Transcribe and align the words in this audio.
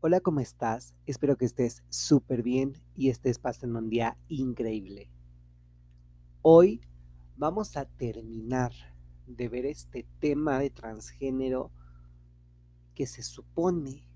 Hola, 0.00 0.20
¿cómo 0.20 0.38
estás? 0.38 0.94
Espero 1.06 1.36
que 1.36 1.44
estés 1.44 1.82
súper 1.88 2.44
bien 2.44 2.80
y 2.94 3.08
estés 3.08 3.40
pasando 3.40 3.80
un 3.80 3.90
día 3.90 4.16
increíble. 4.28 5.10
Hoy 6.40 6.80
vamos 7.36 7.76
a 7.76 7.84
terminar 7.84 8.70
de 9.26 9.48
ver 9.48 9.66
este 9.66 10.06
tema 10.20 10.60
de 10.60 10.70
transgénero 10.70 11.72
que 12.94 13.08
se 13.08 13.24
supone, 13.24 14.08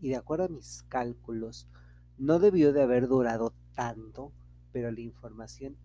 y 0.00 0.08
de 0.08 0.16
acuerdo 0.16 0.46
a 0.46 0.48
mis 0.48 0.82
cálculos, 0.84 1.68
no 2.16 2.38
debió 2.38 2.72
de 2.72 2.84
haber 2.84 3.06
durado 3.06 3.52
tanto, 3.74 4.32
pero 4.72 4.90
la 4.90 5.00
información 5.00 5.76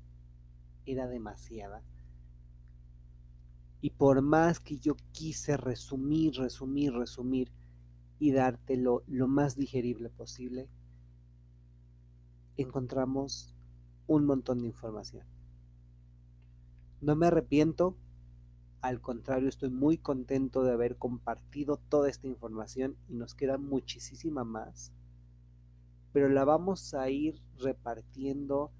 era 0.86 1.06
demasiada. 1.08 1.84
Y 3.82 3.90
por 3.90 4.22
más 4.22 4.62
que 4.62 4.78
yo 4.78 4.96
quise 5.12 5.58
resumir, 5.58 6.36
resumir, 6.36 6.94
resumir, 6.94 7.52
y 8.24 8.32
dártelo 8.32 9.04
lo 9.06 9.28
más 9.28 9.58
digerible 9.58 10.10
posible, 10.10 10.70
encontramos 12.56 13.54
un 14.08 14.24
montón 14.24 14.62
de 14.62 14.68
información. 14.68 15.26
No 17.02 17.18
me 17.18 17.28
arrepiento, 17.28 17.98
al 18.80 19.02
contrario, 19.02 19.50
estoy 19.50 19.72
muy 19.72 19.98
contento 19.98 20.64
de 20.64 20.72
haber 20.72 20.96
compartido 20.96 21.76
toda 21.90 22.10
esta 22.10 22.28
información 22.28 22.96
y 23.10 23.16
nos 23.16 23.36
queda 23.36 23.58
muchísima 23.58 24.46
más, 24.46 24.94
pero 26.14 26.30
la 26.30 26.46
vamos 26.46 26.94
a 26.94 27.10
ir 27.10 27.42
repartiendo 27.58 28.72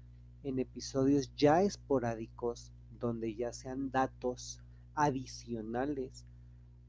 en 0.42 0.58
episodios 0.58 1.36
ya 1.36 1.60
esporádicos 1.60 2.72
donde 2.98 3.34
ya 3.34 3.52
sean 3.52 3.90
datos 3.90 4.62
adicionales 4.94 6.24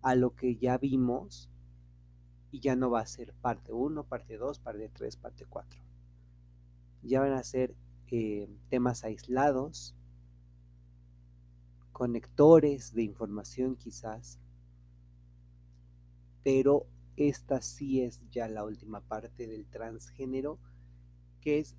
a 0.02 0.16
lo 0.16 0.38
que 0.38 0.56
ya 0.56 0.78
vimos 0.78 1.50
y 2.52 2.60
ya 2.60 2.76
no 2.76 2.90
va 2.90 3.02
a 3.02 3.06
ser 3.06 3.34
parte 3.34 3.74
1, 3.74 4.04
parte 4.06 4.38
2, 4.38 4.60
parte 4.60 4.90
3, 4.90 5.18
parte 5.18 5.46
4. 5.46 5.82
Ya 7.04 7.20
van 7.22 7.34
a 7.34 7.44
ser 7.44 7.76
eh, 8.08 8.48
temas 8.70 9.04
aislados, 9.04 9.96
conectores 11.92 12.94
de 12.94 13.04
información 13.04 13.76
quizás, 13.76 14.40
pero 16.44 16.88
esta 17.18 17.62
sí 17.62 18.02
es 18.02 18.22
ya 18.30 18.48
la 18.48 18.64
última 18.64 19.02
parte 19.02 19.48
del 19.48 19.66
transgénero, 19.66 20.60
que 21.42 21.60
es 21.60 21.76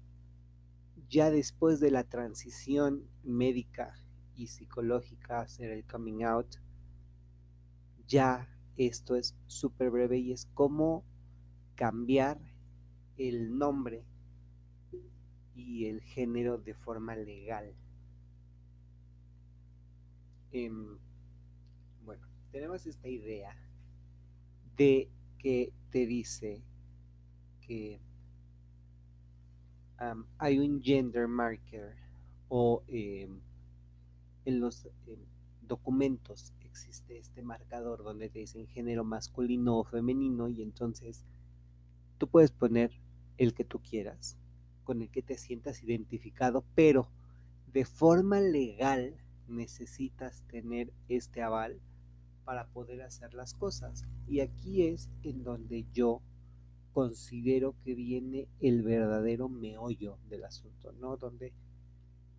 ya 1.08 1.30
después 1.30 1.80
de 1.80 1.90
la 1.90 2.04
transición 2.04 3.08
médica 3.22 3.94
y 4.34 4.48
psicológica 4.48 5.40
hacer 5.40 5.70
el 5.70 5.84
coming 5.86 6.24
out, 6.24 6.56
ya 8.06 8.48
esto 8.76 9.16
es 9.16 9.34
súper 9.46 9.90
breve 9.90 10.18
y 10.18 10.32
es 10.32 10.46
cómo 10.54 11.04
cambiar 11.74 12.38
el 13.16 13.56
nombre 13.56 14.04
y 15.54 15.86
el 15.86 16.02
género 16.02 16.58
de 16.58 16.74
forma 16.74 17.16
legal. 17.16 17.74
Em, 20.52 20.98
bueno, 22.04 22.26
tenemos 22.50 22.86
esta 22.86 23.08
idea 23.08 23.56
de 24.76 25.08
que 25.38 25.72
te 25.90 26.06
dice 26.06 26.62
que 27.60 28.00
hay 30.38 30.58
un 30.58 30.82
gender 30.82 31.26
marker 31.26 31.96
o 32.48 32.82
em, 32.86 33.40
en 34.44 34.60
los 34.60 34.84
em, 35.06 35.18
documentos 35.62 36.52
existe 36.76 37.16
este 37.16 37.42
marcador 37.42 38.04
donde 38.04 38.28
te 38.28 38.40
dicen 38.40 38.66
género 38.66 39.02
masculino 39.02 39.78
o 39.78 39.84
femenino 39.84 40.50
y 40.50 40.60
entonces 40.60 41.24
tú 42.18 42.28
puedes 42.28 42.52
poner 42.52 42.90
el 43.38 43.54
que 43.54 43.64
tú 43.64 43.80
quieras, 43.80 44.36
con 44.84 45.00
el 45.00 45.10
que 45.10 45.22
te 45.22 45.38
sientas 45.38 45.82
identificado, 45.82 46.66
pero 46.74 47.10
de 47.72 47.86
forma 47.86 48.40
legal 48.40 49.16
necesitas 49.48 50.42
tener 50.48 50.92
este 51.08 51.42
aval 51.42 51.80
para 52.44 52.66
poder 52.68 53.00
hacer 53.00 53.32
las 53.32 53.54
cosas. 53.54 54.04
Y 54.26 54.40
aquí 54.40 54.86
es 54.86 55.08
en 55.22 55.44
donde 55.44 55.86
yo 55.94 56.20
considero 56.92 57.74
que 57.84 57.94
viene 57.94 58.48
el 58.60 58.82
verdadero 58.82 59.48
meollo 59.48 60.18
del 60.28 60.44
asunto, 60.44 60.92
¿no? 60.92 61.16
Donde 61.16 61.54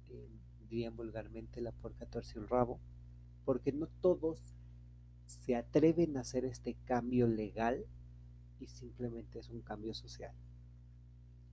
eh, 0.09 0.30
dirían 0.59 0.96
vulgarmente 0.96 1.59
la 1.59 1.72
puerca 1.72 2.06
torce 2.06 2.38
un 2.38 2.47
rabo 2.47 2.80
porque 3.47 3.72
no 3.72 3.88
todos 4.02 4.41
se 5.25 5.56
atreven 5.56 6.18
a 6.18 6.19
hacer 6.19 6.44
este 6.44 6.74
cambio 6.84 7.30
legal 7.30 7.85
y 8.59 8.68
simplemente 8.68 9.40
es 9.40 9.50
un 9.50 9.62
cambio 9.62 9.94
social, 9.94 10.35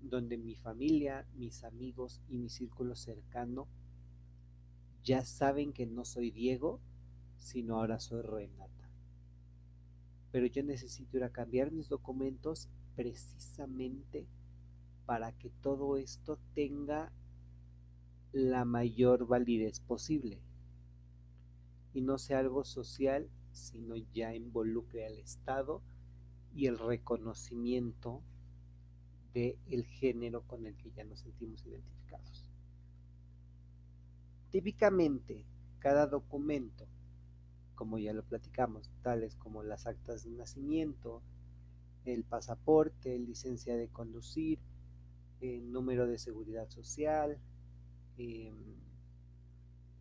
donde 0.00 0.36
mi 0.36 0.56
familia, 0.56 1.24
mis 1.36 1.62
amigos 1.62 2.20
y 2.28 2.36
mi 2.36 2.48
círculo 2.48 2.96
cercano 2.96 3.68
ya 5.04 5.24
saben 5.24 5.72
que 5.72 5.86
no 5.86 6.04
soy 6.04 6.32
Diego, 6.32 6.80
sino 7.38 7.76
ahora 7.76 8.00
soy 8.00 8.22
Renata. 8.22 8.90
Pero 10.32 10.46
yo 10.46 10.64
necesito 10.64 11.16
ir 11.18 11.22
a 11.22 11.30
cambiar 11.30 11.70
mis 11.70 11.88
documentos 11.88 12.68
precisamente 12.96 14.26
para 15.06 15.30
que 15.30 15.48
todo 15.62 15.96
esto 15.96 16.40
tenga 16.56 17.12
la 18.32 18.64
mayor 18.64 19.28
validez 19.28 19.78
posible 19.78 20.42
y 21.94 22.02
no 22.02 22.18
sea 22.18 22.40
algo 22.40 22.64
social, 22.64 23.30
sino 23.52 23.94
ya 24.12 24.34
involucre 24.34 25.06
al 25.06 25.16
Estado 25.18 25.80
y 26.54 26.66
el 26.66 26.78
reconocimiento 26.78 28.20
del 29.32 29.56
el 29.70 29.84
género 29.84 30.42
con 30.42 30.66
el 30.66 30.76
que 30.76 30.90
ya 30.90 31.04
nos 31.04 31.20
sentimos 31.20 31.64
identificados. 31.64 32.50
Típicamente, 34.50 35.46
cada 35.78 36.06
documento, 36.06 36.86
como 37.74 37.98
ya 37.98 38.12
lo 38.12 38.24
platicamos, 38.24 38.90
tales 39.02 39.36
como 39.36 39.62
las 39.62 39.86
actas 39.86 40.24
de 40.24 40.30
nacimiento, 40.30 41.22
el 42.04 42.24
pasaporte, 42.24 43.18
licencia 43.18 43.76
de 43.76 43.88
conducir, 43.88 44.58
el 45.40 45.72
número 45.72 46.06
de 46.06 46.18
seguridad 46.18 46.68
social, 46.70 47.38
eh, 48.16 48.52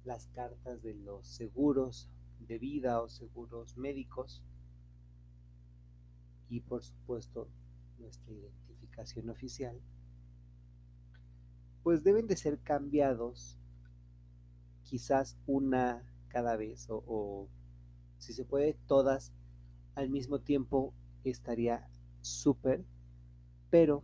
las 0.06 0.28
cartas 0.28 0.84
de 0.84 0.94
los 0.96 1.28
seguros 1.28 2.10
de 2.40 2.60
vida 2.60 3.02
o 3.02 3.10
seguros 3.10 3.78
médicos. 3.78 4.44
Y 6.50 6.62
por 6.62 6.84
supuesto 6.84 7.50
nuestra 8.00 8.34
identificación 8.34 9.30
oficial, 9.30 9.80
pues 11.84 12.04
deben 12.04 12.28
de 12.28 12.38
ser 12.38 12.60
cambiados 12.60 13.58
quizás 14.84 15.38
una 15.46 16.04
cada 16.28 16.56
vez 16.56 16.88
o, 16.90 17.48
si 18.18 18.34
se 18.34 18.46
puede 18.46 18.78
todas 18.88 19.34
al 19.96 20.10
mismo 20.10 20.40
tiempo 20.40 20.94
estaría 21.24 21.90
súper, 22.22 22.86
pero 23.70 24.04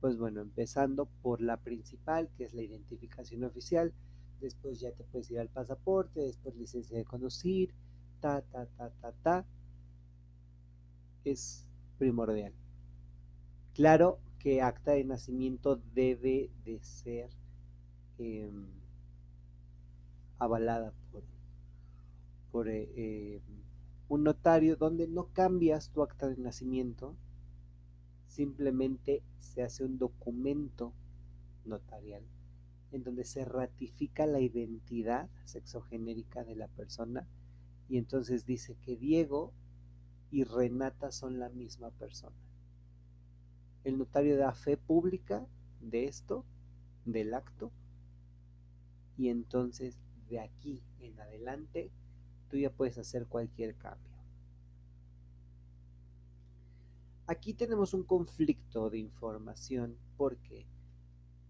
pues 0.00 0.16
bueno, 0.16 0.40
empezando 0.40 1.06
por 1.22 1.40
la 1.40 1.58
principal 1.58 2.30
que 2.36 2.44
es 2.44 2.54
la 2.54 2.62
identificación 2.62 3.44
oficial, 3.44 3.92
después 4.40 4.80
ya 4.80 4.92
te 4.92 5.04
puedes 5.04 5.30
ir 5.30 5.38
al 5.38 5.48
pasaporte, 5.48 6.20
después 6.20 6.56
licencia 6.56 6.96
de 6.96 7.04
conducir, 7.04 7.74
ta, 8.20 8.42
ta, 8.42 8.66
ta, 8.66 8.90
ta, 9.00 9.12
ta. 9.22 9.46
Es 11.24 11.68
primordial. 11.98 12.52
Claro 13.74 14.18
que 14.38 14.62
acta 14.62 14.92
de 14.92 15.04
nacimiento 15.04 15.76
debe 15.94 16.50
de 16.64 16.82
ser 16.82 17.30
em, 18.18 18.66
avalada 20.38 20.94
por, 21.12 21.22
por 22.50 22.68
eh, 22.68 23.36
em, 23.36 23.42
un 24.08 24.24
notario 24.24 24.76
donde 24.76 25.06
no 25.06 25.26
cambias 25.32 25.90
tu 25.90 26.02
acta 26.02 26.28
de 26.28 26.36
nacimiento, 26.36 27.14
simplemente 28.26 29.22
se 29.38 29.62
hace 29.62 29.84
un 29.84 29.98
documento 29.98 30.94
notarial 31.64 32.24
en 32.92 33.02
donde 33.02 33.24
se 33.24 33.44
ratifica 33.44 34.26
la 34.26 34.40
identidad 34.40 35.28
sexogenérica 35.44 36.44
de 36.44 36.56
la 36.56 36.68
persona 36.68 37.26
y 37.88 37.98
entonces 37.98 38.46
dice 38.46 38.76
que 38.82 38.96
Diego 38.96 39.52
y 40.30 40.44
Renata 40.44 41.10
son 41.10 41.38
la 41.38 41.48
misma 41.48 41.90
persona. 41.90 42.36
El 43.82 43.98
notario 43.98 44.36
da 44.36 44.52
fe 44.52 44.76
pública 44.76 45.46
de 45.80 46.04
esto, 46.04 46.44
del 47.04 47.34
acto, 47.34 47.72
y 49.16 49.28
entonces 49.28 49.98
de 50.28 50.40
aquí 50.40 50.82
en 51.00 51.18
adelante 51.20 51.90
tú 52.48 52.56
ya 52.56 52.70
puedes 52.70 52.96
hacer 52.98 53.26
cualquier 53.26 53.74
cambio. 53.76 54.10
Aquí 57.26 57.54
tenemos 57.54 57.94
un 57.94 58.02
conflicto 58.02 58.90
de 58.90 58.98
información 58.98 59.96
porque 60.16 60.66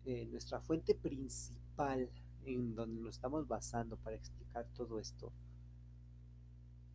eh, 0.05 0.27
nuestra 0.27 0.61
fuente 0.61 0.95
principal 0.95 2.11
en 2.45 2.75
donde 2.75 3.01
nos 3.01 3.17
estamos 3.17 3.47
basando 3.47 3.97
para 3.97 4.17
explicar 4.17 4.67
todo 4.75 4.99
esto 4.99 5.33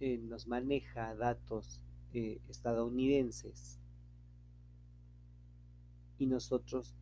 eh, 0.02 0.18
nos 0.18 0.46
maneja 0.46 1.16
datos 1.16 1.82
eh, 2.12 2.42
estadounidenses 2.50 3.80
y 6.18 6.26
nosotros 6.26 6.94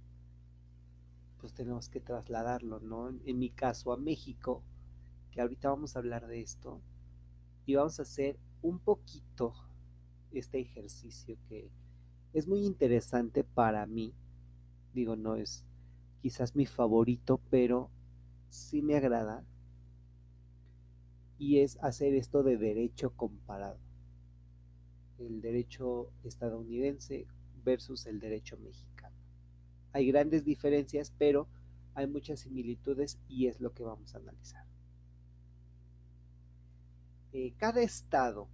pues 1.41 1.53
tenemos 1.53 1.89
que 1.89 1.99
trasladarlo, 1.99 2.79
¿no? 2.79 3.09
En 3.25 3.39
mi 3.39 3.49
caso 3.49 3.91
a 3.91 3.97
México, 3.97 4.63
que 5.31 5.41
ahorita 5.41 5.69
vamos 5.69 5.95
a 5.95 5.99
hablar 5.99 6.27
de 6.27 6.39
esto, 6.41 6.81
y 7.65 7.75
vamos 7.75 7.99
a 7.99 8.03
hacer 8.03 8.39
un 8.61 8.79
poquito 8.79 9.53
este 10.31 10.59
ejercicio 10.59 11.37
que 11.49 11.69
es 12.31 12.47
muy 12.47 12.63
interesante 12.63 13.43
para 13.43 13.85
mí. 13.87 14.13
Digo, 14.93 15.15
no 15.15 15.35
es 15.35 15.65
quizás 16.23 16.55
mi 16.55 16.65
favorito, 16.65 17.41
pero 17.49 17.91
sí 18.47 18.81
me 18.81 18.95
agrada. 18.95 19.45
Y 21.37 21.59
es 21.59 21.77
hacer 21.81 22.13
esto 22.13 22.43
de 22.43 22.55
derecho 22.55 23.11
comparado. 23.13 23.77
El 25.19 25.41
derecho 25.41 26.13
estadounidense 26.23 27.27
versus 27.65 28.05
el 28.05 28.21
derecho 28.21 28.57
mexicano. 28.57 29.17
Hay 29.91 30.07
grandes 30.07 30.45
diferencias, 30.45 31.11
pero 31.17 31.49
hay 31.93 32.07
muchas 32.07 32.39
similitudes 32.39 33.19
y 33.27 33.47
es 33.47 33.59
lo 33.59 33.73
que 33.73 33.83
vamos 33.83 34.15
a 34.15 34.19
analizar. 34.19 34.65
Eh, 37.33 37.53
cada 37.57 37.81
estado 37.81 38.47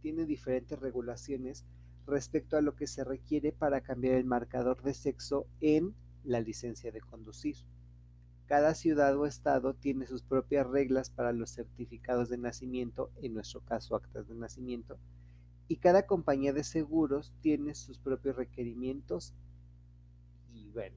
tiene 0.00 0.24
diferentes 0.24 0.78
regulaciones 0.78 1.66
respecto 2.06 2.56
a 2.56 2.62
lo 2.62 2.76
que 2.76 2.86
se 2.86 3.04
requiere 3.04 3.52
para 3.52 3.82
cambiar 3.82 4.14
el 4.14 4.24
marcador 4.24 4.82
de 4.82 4.94
sexo 4.94 5.46
en 5.60 5.94
la 6.24 6.40
licencia 6.40 6.92
de 6.92 7.00
conducir. 7.00 7.56
Cada 8.46 8.74
ciudad 8.74 9.16
o 9.16 9.26
estado 9.26 9.74
tiene 9.74 10.06
sus 10.06 10.22
propias 10.22 10.66
reglas 10.66 11.10
para 11.10 11.32
los 11.32 11.50
certificados 11.50 12.28
de 12.28 12.38
nacimiento, 12.38 13.12
en 13.22 13.34
nuestro 13.34 13.60
caso 13.60 13.94
actas 13.94 14.26
de 14.28 14.34
nacimiento, 14.34 14.98
y 15.68 15.76
cada 15.76 16.04
compañía 16.04 16.52
de 16.52 16.64
seguros 16.64 17.32
tiene 17.42 17.74
sus 17.74 18.00
propios 18.00 18.34
requerimientos 18.34 19.34
y 20.52 20.68
bueno, 20.70 20.96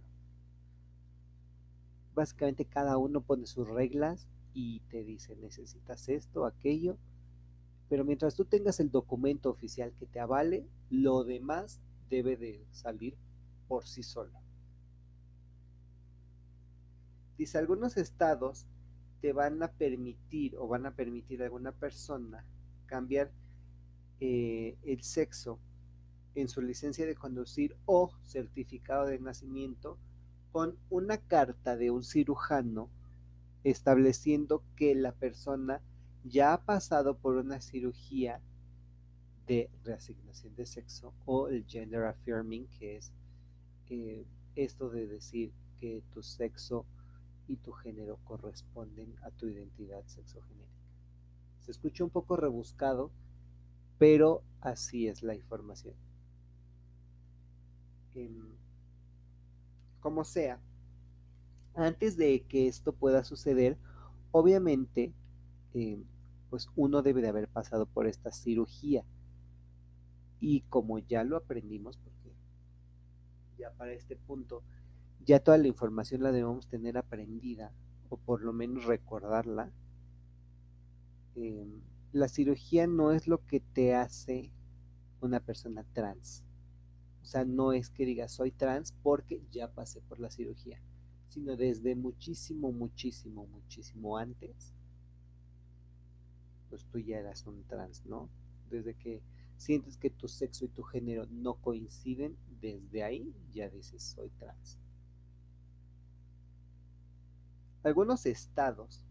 básicamente 2.15 2.65
cada 2.65 2.97
uno 2.97 3.21
pone 3.21 3.45
sus 3.45 3.67
reglas 3.67 4.27
y 4.53 4.79
te 4.89 5.03
dice 5.03 5.35
necesitas 5.35 6.09
esto, 6.09 6.47
aquello, 6.47 6.97
pero 7.87 8.03
mientras 8.03 8.33
tú 8.33 8.45
tengas 8.45 8.79
el 8.79 8.89
documento 8.89 9.51
oficial 9.51 9.93
que 9.93 10.07
te 10.07 10.19
avale, 10.19 10.67
lo 10.89 11.23
demás 11.23 11.79
debe 12.09 12.35
de 12.35 12.65
salir 12.71 13.15
por 13.67 13.85
sí 13.85 14.01
solo. 14.01 14.42
Dice, 17.37 17.57
algunos 17.57 17.97
estados 17.97 18.67
te 19.21 19.33
van 19.33 19.61
a 19.63 19.71
permitir 19.71 20.55
o 20.57 20.67
van 20.67 20.85
a 20.85 20.95
permitir 20.95 21.41
a 21.41 21.45
alguna 21.45 21.71
persona 21.71 22.45
cambiar 22.85 23.31
eh, 24.19 24.77
el 24.83 25.01
sexo 25.01 25.59
en 26.35 26.47
su 26.47 26.61
licencia 26.61 27.05
de 27.05 27.15
conducir 27.15 27.75
o 27.85 28.11
certificado 28.23 29.05
de 29.05 29.19
nacimiento 29.19 29.97
con 30.51 30.77
una 30.89 31.17
carta 31.17 31.75
de 31.75 31.91
un 31.91 32.03
cirujano 32.03 32.89
estableciendo 33.63 34.63
que 34.75 34.93
la 34.93 35.13
persona 35.13 35.81
ya 36.23 36.53
ha 36.53 36.63
pasado 36.63 37.17
por 37.17 37.35
una 37.35 37.61
cirugía 37.61 38.41
de 39.47 39.69
reasignación 39.83 40.55
de 40.55 40.65
sexo 40.65 41.13
o 41.25 41.47
el 41.47 41.65
gender 41.65 42.03
affirming, 42.05 42.67
que 42.67 42.97
es 42.97 43.11
eh, 43.89 44.25
esto 44.55 44.89
de 44.89 45.07
decir 45.07 45.51
que 45.79 46.03
tu 46.13 46.21
sexo 46.21 46.85
y 47.47 47.57
tu 47.57 47.71
género 47.71 48.17
corresponden 48.23 49.15
a 49.23 49.31
tu 49.31 49.47
identidad 49.47 50.03
sexogenérica. 50.07 50.73
Se 51.59 51.71
escucha 51.71 52.03
un 52.03 52.09
poco 52.09 52.35
rebuscado, 52.35 53.11
pero 53.97 54.43
así 54.61 55.07
es 55.07 55.23
la 55.23 55.35
información. 55.35 55.95
Em, 58.15 58.55
como 59.99 60.23
sea, 60.23 60.59
antes 61.75 62.17
de 62.17 62.45
que 62.47 62.67
esto 62.67 62.93
pueda 62.93 63.23
suceder, 63.23 63.77
obviamente 64.31 65.13
em, 65.73 66.03
pues 66.49 66.69
uno 66.75 67.01
debe 67.01 67.21
de 67.21 67.29
haber 67.29 67.47
pasado 67.47 67.87
por 67.87 68.05
esta 68.05 68.31
cirugía. 68.31 69.03
Y 70.39 70.61
como 70.69 70.99
ya 70.99 71.23
lo 71.23 71.37
aprendimos, 71.37 71.97
porque 71.97 72.31
ya 73.57 73.71
para 73.71 73.93
este 73.93 74.15
punto, 74.15 74.61
ya 75.25 75.39
toda 75.39 75.57
la 75.57 75.67
información 75.67 76.23
la 76.23 76.31
debemos 76.31 76.67
tener 76.67 76.97
aprendida, 76.97 77.71
o 78.09 78.17
por 78.17 78.41
lo 78.41 78.53
menos 78.53 78.85
recordarla. 78.85 79.71
Em, 81.35 81.81
la 82.11 82.27
cirugía 82.27 82.87
no 82.87 83.11
es 83.11 83.27
lo 83.27 83.45
que 83.45 83.59
te 83.59 83.95
hace 83.95 84.51
una 85.21 85.39
persona 85.39 85.85
trans. 85.93 86.43
O 87.21 87.25
sea, 87.25 87.45
no 87.45 87.73
es 87.73 87.89
que 87.89 88.05
diga 88.05 88.27
soy 88.27 88.51
trans 88.51 88.93
porque 89.01 89.41
ya 89.51 89.71
pasé 89.71 90.01
por 90.01 90.19
la 90.19 90.29
cirugía, 90.29 90.81
sino 91.27 91.55
desde 91.55 91.95
muchísimo, 91.95 92.71
muchísimo, 92.71 93.47
muchísimo 93.47 94.17
antes 94.17 94.73
pues 96.73 96.87
tú 96.87 96.97
ya 96.97 97.19
eras 97.19 97.45
un 97.45 97.63
trans, 97.65 98.03
¿no? 98.07 98.31
Desde 98.71 98.95
que 98.95 99.21
sientes 99.57 99.95
que 99.95 100.09
tu 100.09 100.27
sexo 100.27 100.65
y 100.65 100.69
tu 100.69 100.81
género 100.81 101.27
no 101.29 101.53
coinciden, 101.53 102.35
desde 102.61 103.03
ahí 103.03 103.31
ya 103.51 103.69
dices 103.69 104.01
soy 104.01 104.31
trans. 104.39 104.79
Algunos 107.83 108.25
estados 108.25 109.05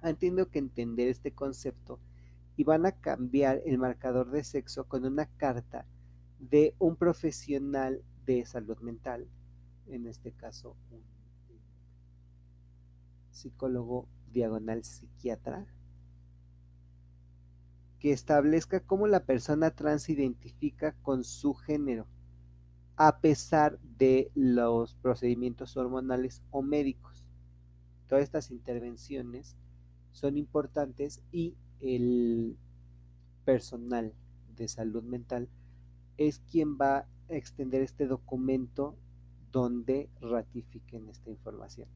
han 0.00 0.16
tenido 0.16 0.48
que 0.50 0.58
entender 0.58 1.08
este 1.08 1.32
concepto 1.32 1.98
y 2.56 2.64
van 2.64 2.86
a 2.86 2.92
cambiar 2.92 3.60
el 3.66 3.78
marcador 3.78 4.30
de 4.30 4.44
sexo 4.44 4.84
con 4.84 5.04
una 5.04 5.26
carta 5.36 5.86
de 6.38 6.74
un 6.78 6.96
profesional 6.96 8.02
de 8.24 8.44
salud 8.46 8.78
mental, 8.78 9.26
en 9.88 10.06
este 10.06 10.32
caso 10.32 10.76
un 10.90 11.02
psicólogo 13.30 14.08
diagonal 14.32 14.82
psiquiatra, 14.84 15.66
que 17.98 18.12
establezca 18.12 18.80
cómo 18.80 19.06
la 19.06 19.24
persona 19.24 19.70
trans 19.70 20.02
se 20.02 20.12
identifica 20.12 20.92
con 21.02 21.24
su 21.24 21.54
género, 21.54 22.06
a 22.96 23.20
pesar 23.20 23.78
de 23.80 24.30
los 24.34 24.94
procedimientos 24.94 25.76
hormonales 25.76 26.42
o 26.50 26.62
médicos. 26.62 27.15
Todas 28.08 28.24
estas 28.24 28.50
intervenciones 28.50 29.56
son 30.12 30.36
importantes 30.36 31.22
y 31.32 31.54
el 31.80 32.56
personal 33.44 34.14
de 34.56 34.68
salud 34.68 35.02
mental 35.02 35.48
es 36.16 36.40
quien 36.50 36.78
va 36.78 36.98
a 36.98 37.06
extender 37.28 37.82
este 37.82 38.06
documento 38.06 38.96
donde 39.52 40.08
ratifiquen 40.20 41.08
esta 41.08 41.30
información. 41.30 41.88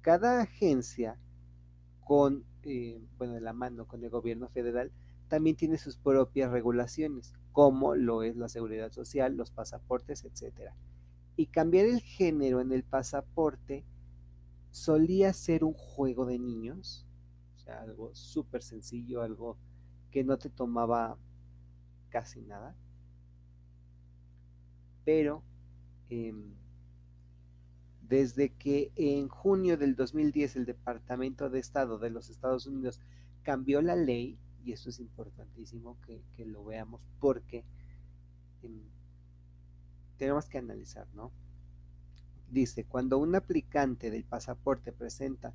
Cada 0.00 0.40
agencia 0.40 1.18
con 2.04 2.44
eh, 2.64 3.00
bueno, 3.18 3.34
de 3.34 3.40
la 3.40 3.52
mano 3.52 3.86
con 3.86 4.04
el 4.04 4.10
gobierno 4.10 4.48
federal, 4.48 4.92
también 5.28 5.56
tiene 5.56 5.78
sus 5.78 5.96
propias 5.96 6.50
regulaciones, 6.52 7.34
como 7.50 7.94
lo 7.94 8.22
es 8.22 8.36
la 8.36 8.48
seguridad 8.48 8.92
social, 8.92 9.36
los 9.36 9.50
pasaportes, 9.50 10.24
etc. 10.24 10.70
Y 11.36 11.46
cambiar 11.46 11.86
el 11.86 12.00
género 12.00 12.60
en 12.60 12.72
el 12.72 12.84
pasaporte 12.84 13.84
solía 14.72 15.32
ser 15.34 15.64
un 15.64 15.74
juego 15.74 16.24
de 16.24 16.38
niños, 16.38 17.06
o 17.56 17.58
sea, 17.60 17.82
algo 17.82 18.12
súper 18.14 18.62
sencillo, 18.62 19.22
algo 19.22 19.58
que 20.10 20.24
no 20.24 20.38
te 20.38 20.50
tomaba 20.50 21.18
casi 22.08 22.40
nada. 22.40 22.74
Pero 25.04 25.44
em, 26.08 26.54
desde 28.00 28.54
que 28.54 28.92
en 28.96 29.28
junio 29.28 29.76
del 29.76 29.94
2010 29.94 30.56
el 30.56 30.64
Departamento 30.64 31.50
de 31.50 31.60
Estado 31.60 31.98
de 31.98 32.10
los 32.10 32.30
Estados 32.30 32.66
Unidos 32.66 33.00
cambió 33.42 33.82
la 33.82 33.94
ley, 33.94 34.38
y 34.64 34.72
eso 34.72 34.88
es 34.88 35.00
importantísimo 35.00 35.98
que, 36.00 36.22
lo 36.46 36.64
veamos 36.64 37.06
porque 37.20 37.64
em, 38.62 38.80
tenemos 40.16 40.48
que 40.48 40.58
analizar, 40.58 41.06
¿no? 41.14 41.30
Dice, 42.52 42.84
cuando 42.84 43.16
un 43.16 43.34
aplicante 43.34 44.10
del 44.10 44.24
pasaporte 44.24 44.92
presenta 44.92 45.54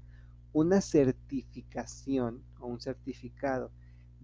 una 0.52 0.82
certificación 0.82 2.42
o 2.60 2.66
un 2.66 2.80
certificado 2.80 3.70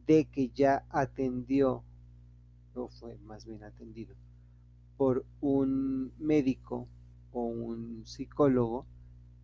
de 0.08 0.26
que 0.26 0.50
ya 0.50 0.84
atendió, 0.90 1.84
o 2.74 2.88
fue 2.90 3.16
más 3.20 3.46
bien 3.46 3.64
atendido, 3.64 4.16
por 4.98 5.24
un 5.40 6.14
médico 6.18 6.88
o 7.32 7.44
un 7.46 8.08
psicólogo, 8.08 8.88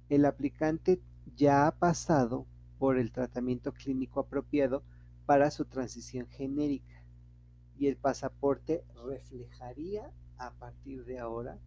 el 0.09 0.25
aplicante 0.25 0.99
ya 1.35 1.67
ha 1.67 1.77
pasado 1.77 2.47
por 2.79 2.97
el 2.97 3.11
tratamiento 3.11 3.73
clínico 3.73 4.21
apropiado 4.21 4.81
para 5.27 5.51
su 5.51 5.65
transición 5.65 6.25
genérica 6.29 7.03
y 7.77 7.85
el 7.85 7.95
pasaporte 7.95 8.83
reflejaría 9.05 10.11
a 10.39 10.49
partir 10.53 11.05
de 11.05 11.19
ahora 11.19 11.59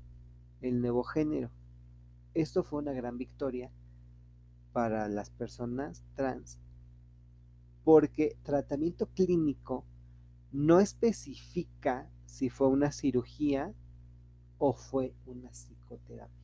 el 0.63 0.81
nuevo 0.81 1.03
género. 1.03 1.51
Esto 2.35 2.65
fue 2.65 2.81
una 2.81 2.93
gran 2.93 3.19
victoria 3.19 3.71
para 4.73 5.09
las 5.09 5.29
personas 5.31 6.03
trans 6.15 6.59
porque 7.85 8.37
tratamiento 8.43 9.07
clínico 9.07 9.85
no 10.53 10.81
especifica 10.81 12.11
si 12.27 12.49
fue 12.49 12.69
una 12.69 12.93
cirugía 12.93 13.75
o 14.59 14.73
fue 14.73 15.15
una 15.27 15.51
psicoterapia. 15.51 16.43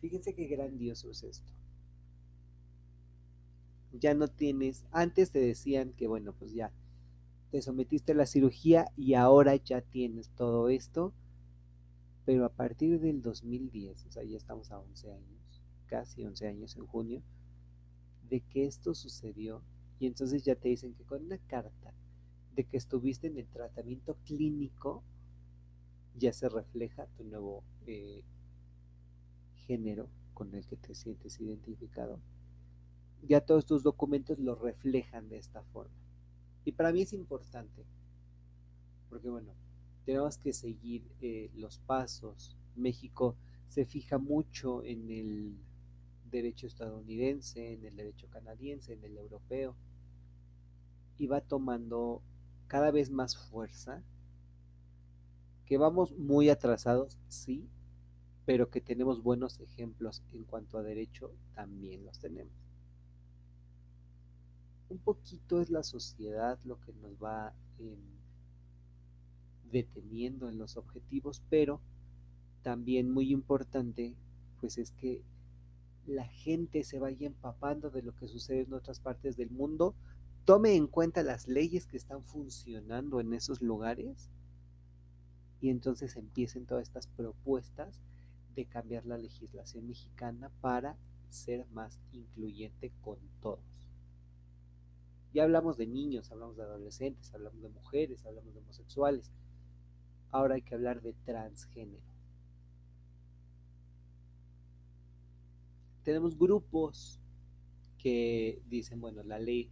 Fíjense 0.00 0.34
qué 0.34 0.46
grandioso 0.46 1.10
es 1.10 1.22
esto. 1.22 1.52
Ya 3.92 4.14
no 4.14 4.26
tienes, 4.28 4.84
antes 4.90 5.30
te 5.30 5.38
decían 5.38 5.92
que 5.92 6.08
bueno, 6.08 6.32
pues 6.32 6.52
ya 6.52 6.72
te 7.50 7.62
sometiste 7.62 8.12
a 8.12 8.16
la 8.16 8.26
cirugía 8.26 8.86
y 8.96 9.14
ahora 9.14 9.54
ya 9.54 9.80
tienes 9.80 10.28
todo 10.30 10.68
esto, 10.68 11.14
pero 12.24 12.44
a 12.44 12.48
partir 12.48 13.00
del 13.00 13.22
2010, 13.22 14.06
o 14.06 14.10
sea, 14.10 14.24
ya 14.24 14.36
estamos 14.36 14.70
a 14.70 14.78
11 14.78 15.12
años, 15.12 15.62
casi 15.86 16.24
11 16.24 16.46
años 16.46 16.76
en 16.76 16.86
junio, 16.86 17.22
de 18.28 18.40
que 18.40 18.66
esto 18.66 18.94
sucedió 18.94 19.62
y 19.98 20.06
entonces 20.06 20.44
ya 20.44 20.54
te 20.54 20.68
dicen 20.68 20.94
que 20.94 21.04
con 21.04 21.24
una 21.24 21.38
carta 21.38 21.92
de 22.54 22.64
que 22.64 22.76
estuviste 22.76 23.26
en 23.26 23.38
el 23.38 23.46
tratamiento 23.48 24.16
clínico 24.24 25.02
ya 26.16 26.32
se 26.32 26.48
refleja 26.48 27.06
tu 27.16 27.24
nuevo 27.24 27.64
eh, 27.86 28.22
género 29.66 30.08
con 30.32 30.54
el 30.54 30.66
que 30.66 30.76
te 30.76 30.94
sientes 30.94 31.40
identificado. 31.40 32.20
Ya 33.22 33.40
todos 33.40 33.66
tus 33.66 33.82
documentos 33.82 34.38
lo 34.38 34.54
reflejan 34.54 35.28
de 35.28 35.38
esta 35.38 35.62
forma. 35.62 35.94
Y 36.64 36.72
para 36.72 36.92
mí 36.92 37.02
es 37.02 37.12
importante, 37.12 37.84
porque 39.08 39.28
bueno, 39.28 39.54
tenemos 40.04 40.38
que 40.38 40.52
seguir 40.52 41.02
eh, 41.20 41.50
los 41.54 41.78
pasos. 41.78 42.56
México 42.76 43.36
se 43.68 43.86
fija 43.86 44.18
mucho 44.18 44.84
en 44.84 45.10
el 45.10 45.56
derecho 46.30 46.66
estadounidense, 46.66 47.74
en 47.74 47.84
el 47.84 47.96
derecho 47.96 48.28
canadiense, 48.28 48.92
en 48.92 49.04
el 49.04 49.16
europeo, 49.16 49.76
y 51.16 51.26
va 51.26 51.40
tomando 51.40 52.22
cada 52.66 52.90
vez 52.90 53.10
más 53.10 53.36
fuerza, 53.36 54.02
que 55.64 55.78
vamos 55.78 56.12
muy 56.12 56.50
atrasados, 56.50 57.18
sí, 57.28 57.68
pero 58.44 58.68
que 58.68 58.80
tenemos 58.80 59.22
buenos 59.22 59.60
ejemplos 59.60 60.22
en 60.32 60.44
cuanto 60.44 60.76
a 60.76 60.82
derecho, 60.82 61.32
también 61.54 62.04
los 62.04 62.18
tenemos. 62.18 62.52
Un 64.88 64.98
poquito 64.98 65.60
es 65.60 65.70
la 65.70 65.82
sociedad 65.82 66.58
lo 66.64 66.80
que 66.80 66.92
nos 66.92 67.12
va 67.14 67.54
em, 67.78 68.13
deteniendo 69.74 70.48
en 70.48 70.56
los 70.56 70.76
objetivos, 70.76 71.42
pero 71.50 71.80
también 72.62 73.10
muy 73.10 73.32
importante, 73.32 74.14
pues 74.60 74.78
es 74.78 74.92
que 74.92 75.24
la 76.06 76.26
gente 76.28 76.84
se 76.84 77.00
vaya 77.00 77.26
empapando 77.26 77.90
de 77.90 78.02
lo 78.02 78.14
que 78.14 78.28
sucede 78.28 78.60
en 78.62 78.72
otras 78.72 79.00
partes 79.00 79.36
del 79.36 79.50
mundo, 79.50 79.96
tome 80.44 80.76
en 80.76 80.86
cuenta 80.86 81.24
las 81.24 81.48
leyes 81.48 81.86
que 81.86 81.96
están 81.96 82.22
funcionando 82.22 83.18
en 83.18 83.34
esos 83.34 83.60
lugares 83.62 84.30
y 85.60 85.70
entonces 85.70 86.14
empiecen 86.14 86.66
todas 86.66 86.84
estas 86.84 87.08
propuestas 87.08 88.00
de 88.54 88.66
cambiar 88.66 89.04
la 89.06 89.18
legislación 89.18 89.88
mexicana 89.88 90.52
para 90.60 90.96
ser 91.30 91.66
más 91.72 91.98
incluyente 92.12 92.92
con 93.02 93.18
todos. 93.42 93.64
Ya 95.32 95.42
hablamos 95.42 95.76
de 95.76 95.88
niños, 95.88 96.30
hablamos 96.30 96.56
de 96.56 96.62
adolescentes, 96.62 97.34
hablamos 97.34 97.60
de 97.60 97.68
mujeres, 97.70 98.24
hablamos 98.24 98.54
de 98.54 98.60
homosexuales. 98.60 99.32
Ahora 100.34 100.56
hay 100.56 100.62
que 100.62 100.74
hablar 100.74 101.00
de 101.00 101.12
transgénero. 101.24 102.02
Tenemos 106.02 106.36
grupos 106.36 107.20
que 107.98 108.60
dicen, 108.68 109.00
bueno, 109.00 109.22
la 109.22 109.38
ley 109.38 109.70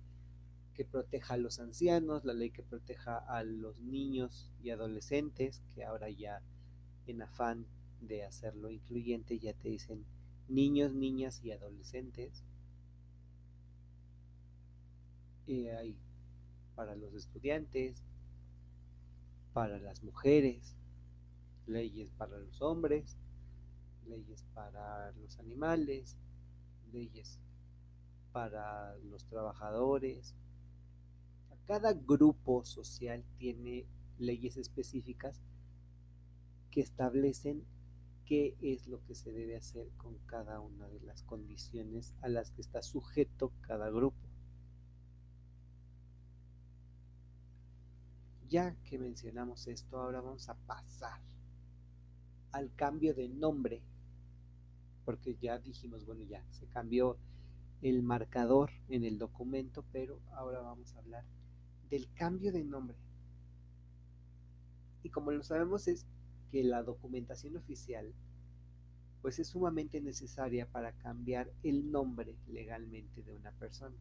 que 0.74 0.84
proteja 0.84 1.34
a 1.34 1.36
los 1.36 1.58
ancianos, 1.58 2.24
la 2.24 2.32
ley 2.32 2.50
que 2.50 2.62
proteja 2.62 3.18
a 3.18 3.42
los 3.42 3.80
niños 3.80 4.52
y 4.62 4.70
adolescentes, 4.70 5.60
que 5.74 5.82
ahora 5.82 6.10
ya 6.10 6.40
en 7.08 7.22
afán 7.22 7.66
de 8.00 8.22
hacerlo 8.22 8.70
incluyente 8.70 9.40
ya 9.40 9.54
te 9.54 9.68
dicen 9.68 10.04
niños, 10.48 10.94
niñas 10.94 11.40
y 11.42 11.50
adolescentes. 11.50 12.44
Y 15.44 15.66
hay 15.66 15.96
para 16.76 16.94
los 16.94 17.14
estudiantes, 17.14 18.04
para 19.52 19.78
las 19.78 20.02
mujeres, 20.02 20.76
leyes 21.66 22.10
para 22.10 22.38
los 22.38 22.60
hombres, 22.62 23.16
leyes 24.06 24.44
para 24.54 25.12
los 25.12 25.38
animales, 25.38 26.16
leyes 26.92 27.38
para 28.32 28.96
los 28.98 29.24
trabajadores, 29.26 30.34
cada 31.66 31.92
grupo 31.92 32.64
social 32.64 33.24
tiene 33.38 33.86
leyes 34.18 34.56
específicas 34.56 35.40
que 36.70 36.80
establecen 36.80 37.64
qué 38.24 38.56
es 38.60 38.86
lo 38.88 39.02
que 39.04 39.14
se 39.14 39.32
debe 39.32 39.56
hacer 39.56 39.88
con 39.96 40.18
cada 40.26 40.60
una 40.60 40.88
de 40.88 41.00
las 41.00 41.22
condiciones 41.22 42.14
a 42.20 42.28
las 42.28 42.50
que 42.50 42.62
está 42.62 42.82
sujeto 42.82 43.52
cada 43.62 43.90
grupo. 43.90 44.31
Ya 48.52 48.76
que 48.84 48.98
mencionamos 48.98 49.66
esto, 49.66 49.98
ahora 49.98 50.20
vamos 50.20 50.50
a 50.50 50.54
pasar 50.66 51.22
al 52.50 52.70
cambio 52.74 53.14
de 53.14 53.26
nombre, 53.26 53.82
porque 55.06 55.36
ya 55.40 55.58
dijimos, 55.58 56.04
bueno, 56.04 56.22
ya 56.24 56.44
se 56.50 56.66
cambió 56.66 57.16
el 57.80 58.02
marcador 58.02 58.70
en 58.90 59.04
el 59.04 59.16
documento, 59.16 59.86
pero 59.90 60.20
ahora 60.32 60.60
vamos 60.60 60.94
a 60.94 60.98
hablar 60.98 61.24
del 61.88 62.12
cambio 62.12 62.52
de 62.52 62.62
nombre. 62.62 62.98
Y 65.02 65.08
como 65.08 65.32
lo 65.32 65.42
sabemos 65.42 65.88
es 65.88 66.06
que 66.50 66.62
la 66.62 66.82
documentación 66.82 67.56
oficial 67.56 68.12
pues 69.22 69.38
es 69.38 69.48
sumamente 69.48 69.98
necesaria 70.02 70.70
para 70.70 70.92
cambiar 70.98 71.50
el 71.62 71.90
nombre 71.90 72.36
legalmente 72.48 73.22
de 73.22 73.32
una 73.32 73.52
persona. 73.52 73.96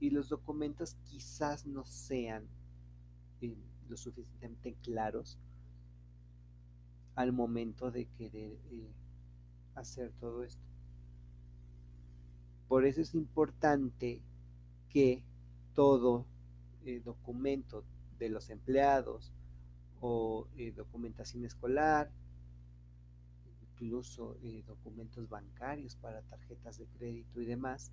Y 0.00 0.08
los 0.08 0.30
documentos 0.30 0.96
quizás 1.04 1.66
no 1.66 1.84
sean 1.84 2.48
lo 3.88 3.96
suficientemente 3.96 4.74
claros 4.82 5.38
al 7.14 7.32
momento 7.32 7.90
de 7.90 8.06
querer 8.06 8.58
eh, 8.70 8.92
hacer 9.74 10.12
todo 10.20 10.44
esto. 10.44 10.62
Por 12.68 12.84
eso 12.84 13.00
es 13.00 13.14
importante 13.14 14.20
que 14.90 15.22
todo 15.74 16.26
eh, 16.84 17.00
documento 17.04 17.84
de 18.18 18.28
los 18.28 18.50
empleados 18.50 19.32
o 20.00 20.46
eh, 20.56 20.72
documentación 20.72 21.44
escolar, 21.44 22.10
incluso 23.62 24.36
documentos 24.66 25.28
bancarios 25.28 25.96
para 25.96 26.22
tarjetas 26.22 26.78
de 26.78 26.86
crédito 26.86 27.40
y 27.40 27.44
demás, 27.44 27.92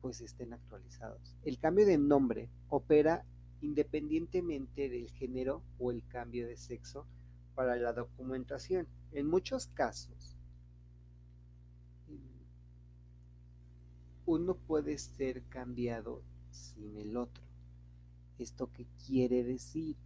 pues 0.00 0.20
estén 0.20 0.52
actualizados. 0.52 1.36
El 1.44 1.58
cambio 1.58 1.86
de 1.86 1.98
nombre 1.98 2.48
opera 2.68 3.24
independientemente 3.62 4.88
del 4.88 5.10
género 5.10 5.62
o 5.78 5.92
el 5.92 6.06
cambio 6.08 6.46
de 6.46 6.56
sexo 6.56 7.06
para 7.54 7.76
la 7.76 7.92
documentación. 7.92 8.88
En 9.12 9.28
muchos 9.28 9.68
casos, 9.68 10.36
uno 14.26 14.56
puede 14.56 14.98
ser 14.98 15.44
cambiado 15.44 16.22
sin 16.50 16.96
el 16.96 17.16
otro. 17.16 17.44
¿Esto 18.38 18.70
qué 18.72 18.86
quiere 19.06 19.44
decir? 19.44 19.96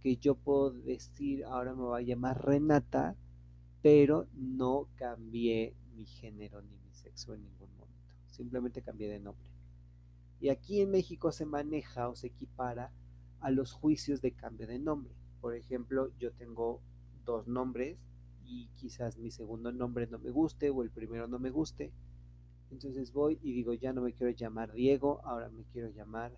Que 0.00 0.16
yo 0.16 0.34
puedo 0.34 0.70
decir, 0.70 1.44
ahora 1.44 1.74
me 1.74 1.82
voy 1.82 2.02
a 2.02 2.06
llamar 2.06 2.44
Renata, 2.44 3.16
pero 3.82 4.26
no 4.34 4.88
cambié 4.96 5.74
mi 5.94 6.06
género 6.06 6.62
ni 6.62 6.76
mi 6.78 6.92
sexo 6.92 7.34
en 7.34 7.42
ningún 7.42 7.70
momento. 7.76 8.14
Simplemente 8.28 8.82
cambié 8.82 9.08
de 9.08 9.20
nombre. 9.20 9.50
Y 10.40 10.48
aquí 10.48 10.80
en 10.80 10.90
México 10.90 11.30
se 11.30 11.44
maneja 11.44 12.08
o 12.08 12.16
se 12.16 12.28
equipara 12.28 12.90
a 13.42 13.50
los 13.50 13.72
juicios 13.72 14.22
de 14.22 14.32
cambio 14.32 14.66
de 14.66 14.78
nombre. 14.78 15.14
Por 15.40 15.54
ejemplo, 15.54 16.10
yo 16.18 16.32
tengo 16.32 16.80
dos 17.24 17.46
nombres 17.46 17.98
y 18.44 18.68
quizás 18.76 19.18
mi 19.18 19.30
segundo 19.30 19.72
nombre 19.72 20.06
no 20.06 20.18
me 20.18 20.30
guste 20.30 20.70
o 20.70 20.82
el 20.82 20.90
primero 20.90 21.26
no 21.26 21.38
me 21.38 21.50
guste. 21.50 21.92
Entonces 22.70 23.12
voy 23.12 23.38
y 23.42 23.52
digo, 23.52 23.74
ya 23.74 23.92
no 23.92 24.00
me 24.00 24.12
quiero 24.12 24.32
llamar 24.32 24.72
Diego, 24.72 25.20
ahora 25.24 25.50
me 25.50 25.64
quiero 25.64 25.90
llamar 25.90 26.32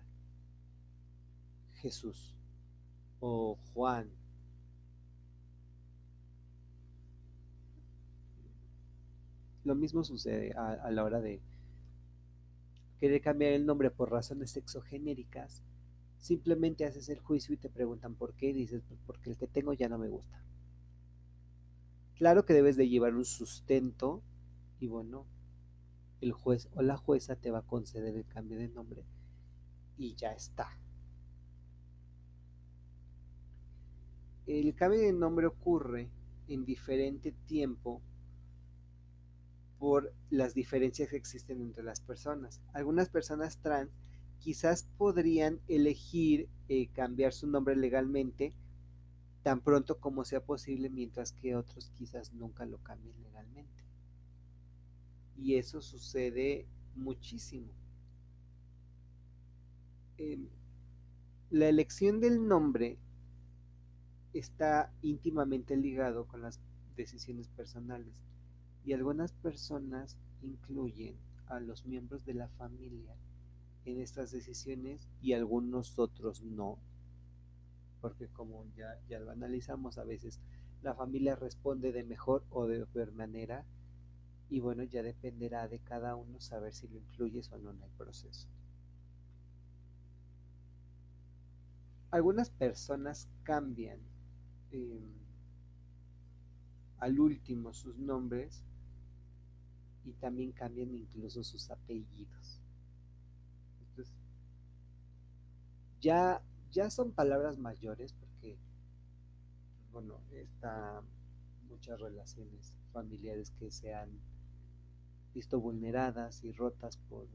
Jesús 1.75 2.35
o 3.19 3.57
Juan. 3.73 4.09
Lo 9.63 9.75
mismo 9.75 10.03
sucede 10.03 10.53
a, 10.53 10.91
la 10.91 11.03
hora 11.03 11.21
de 11.21 11.41
querer 12.99 13.21
cambiar 13.21 13.53
el 13.53 13.65
nombre 13.65 13.89
por 13.89 14.11
razones 14.11 14.51
sexogenéricas. 14.51 15.63
Simplemente 16.25 16.85
haces 16.85 17.07
el 17.09 17.19
juicio 17.19 17.53
y 17.53 17.57
te 17.57 17.69
preguntan 17.69 18.15
por 18.15 18.33
qué 18.33 18.49
y 18.49 18.53
dices, 18.53 18.81
pues 18.87 18.99
porque 19.05 19.29
el 19.29 19.37
que 19.37 19.45
tengo 19.45 19.73
ya 19.73 19.89
no 19.89 19.99
me 19.99 20.09
gusta. 20.09 20.43
Claro 22.15 22.47
que 22.47 22.55
debes 22.55 22.77
de 22.77 22.89
llevar 22.89 23.13
un 23.13 23.25
sustento 23.25 24.23
y 24.79 24.87
bueno, 24.87 25.27
el 26.21 26.31
juez 26.31 26.67
o 26.73 26.81
la 26.81 26.97
jueza 26.97 27.35
te 27.35 27.51
va 27.51 27.59
a 27.59 27.67
conceder 27.67 28.15
el 28.15 28.25
cambio 28.25 28.57
de 28.57 28.69
nombre 28.69 29.05
y 29.97 30.15
ya 30.15 30.31
está. 30.31 30.79
el 34.47 34.73
cambio 34.73 35.01
de 35.01 35.13
nombre 35.13 35.45
ocurre 35.45 36.09
en 36.47 36.65
diferente 36.65 37.33
tiempo 37.45 38.01
por 39.77 40.11
las 40.31 40.55
diferencias 40.55 41.07
que 41.09 41.17
existen 41.17 41.61
entre 41.61 41.83
las 41.83 42.01
personas. 42.01 42.63
Algunas 42.73 43.09
personas 43.09 43.59
trans 43.59 43.95
quizás 44.39 44.87
podrían 44.97 45.59
elegir 45.67 46.49
eh, 46.67 46.87
cambiar 46.87 47.33
su 47.33 47.47
nombre 47.47 47.75
legalmente 47.75 48.53
tan 49.43 49.61
pronto 49.61 49.99
como 49.99 50.25
sea 50.25 50.43
posible, 50.43 50.89
mientras 50.89 51.31
que 51.31 51.55
otros 51.55 51.91
quizás 51.91 52.33
nunca 52.33 52.65
lo 52.65 52.79
cambien 52.79 53.21
legalmente. 53.21 53.83
Y 55.37 55.55
eso 55.55 55.81
sucede 55.81 56.65
muchísimo. 56.95 57.67
Em, 60.17 60.47
la 61.51 61.69
elección 61.69 62.19
del 62.19 62.47
nombre 62.47 62.97
está 64.33 64.91
íntimamente 65.01 65.77
ligado 65.77 66.25
con 66.25 66.41
las 66.41 66.59
decisiones 66.95 67.47
personales 67.49 68.23
y 68.83 68.93
algunas 68.93 69.31
personas 69.33 70.17
incluyen 70.41 71.15
a 71.47 71.59
los 71.59 71.85
miembros 71.85 72.25
de 72.25 72.33
la 72.33 72.47
familia 72.49 73.15
en 73.85 74.01
estas 74.01 74.31
decisiones 74.31 75.07
y 75.21 75.33
algunos 75.33 75.97
otros 75.99 76.41
no, 76.41 76.79
porque 78.01 78.27
como 78.27 78.65
ya, 78.75 78.99
ya 79.07 79.19
lo 79.19 79.31
analizamos, 79.31 79.97
a 79.97 80.03
veces 80.03 80.39
la 80.81 80.93
familia 80.93 81.35
responde 81.35 81.91
de 81.91 82.03
mejor 82.03 82.43
o 82.49 82.67
de 82.67 82.85
peor 82.85 83.11
manera 83.13 83.65
y 84.49 84.59
bueno, 84.59 84.83
ya 84.83 85.01
dependerá 85.01 85.67
de 85.67 85.79
cada 85.79 86.15
uno 86.15 86.39
saber 86.39 86.73
si 86.73 86.87
lo 86.87 86.97
incluyes 86.97 87.51
o 87.51 87.57
no 87.57 87.71
en 87.71 87.81
el 87.81 87.89
proceso. 87.91 88.47
Algunas 92.11 92.49
personas 92.49 93.27
cambian 93.43 93.99
eh, 94.71 95.15
al 96.99 97.19
último 97.19 97.73
sus 97.73 97.97
nombres 97.97 98.63
y 100.05 100.13
también 100.13 100.51
cambian 100.51 100.93
incluso 100.93 101.43
sus 101.43 101.69
apellidos. 101.71 102.54
Ya, 106.05 106.39
ya 106.71 106.91
son 106.91 107.11
palabras 107.11 107.57
mayores 107.57 108.13
porque, 108.13 108.59
bueno, 109.91 110.21
está 110.31 111.01
muchas 111.67 111.99
relaciones 111.99 112.75
familiares 112.93 113.49
que 113.49 113.71
se 113.71 113.95
han 113.95 114.11
visto 115.33 115.59
vulneradas 115.59 116.43
y 116.43 116.51
rotas 116.51 116.97
por 117.09 117.27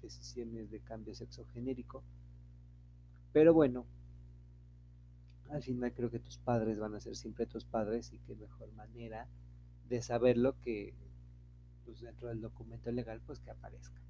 decisiones 0.00 0.70
de 0.70 0.80
cambio 0.80 1.14
sexogenérico. 1.14 2.02
Pero 3.34 3.52
bueno, 3.52 3.84
al 5.50 5.62
final 5.62 5.92
creo 5.92 6.10
que 6.10 6.20
tus 6.20 6.38
padres 6.38 6.78
van 6.78 6.94
a 6.94 7.00
ser 7.00 7.16
siempre 7.16 7.44
tus 7.44 7.66
padres 7.66 8.14
y 8.14 8.18
qué 8.20 8.34
mejor 8.34 8.72
manera 8.72 9.28
de 9.90 10.00
saberlo 10.00 10.58
que 10.62 10.94
pues, 11.84 12.00
dentro 12.00 12.28
del 12.28 12.40
documento 12.40 12.90
legal 12.90 13.20
pues 13.26 13.40
que 13.40 13.50
aparezca. 13.50 14.03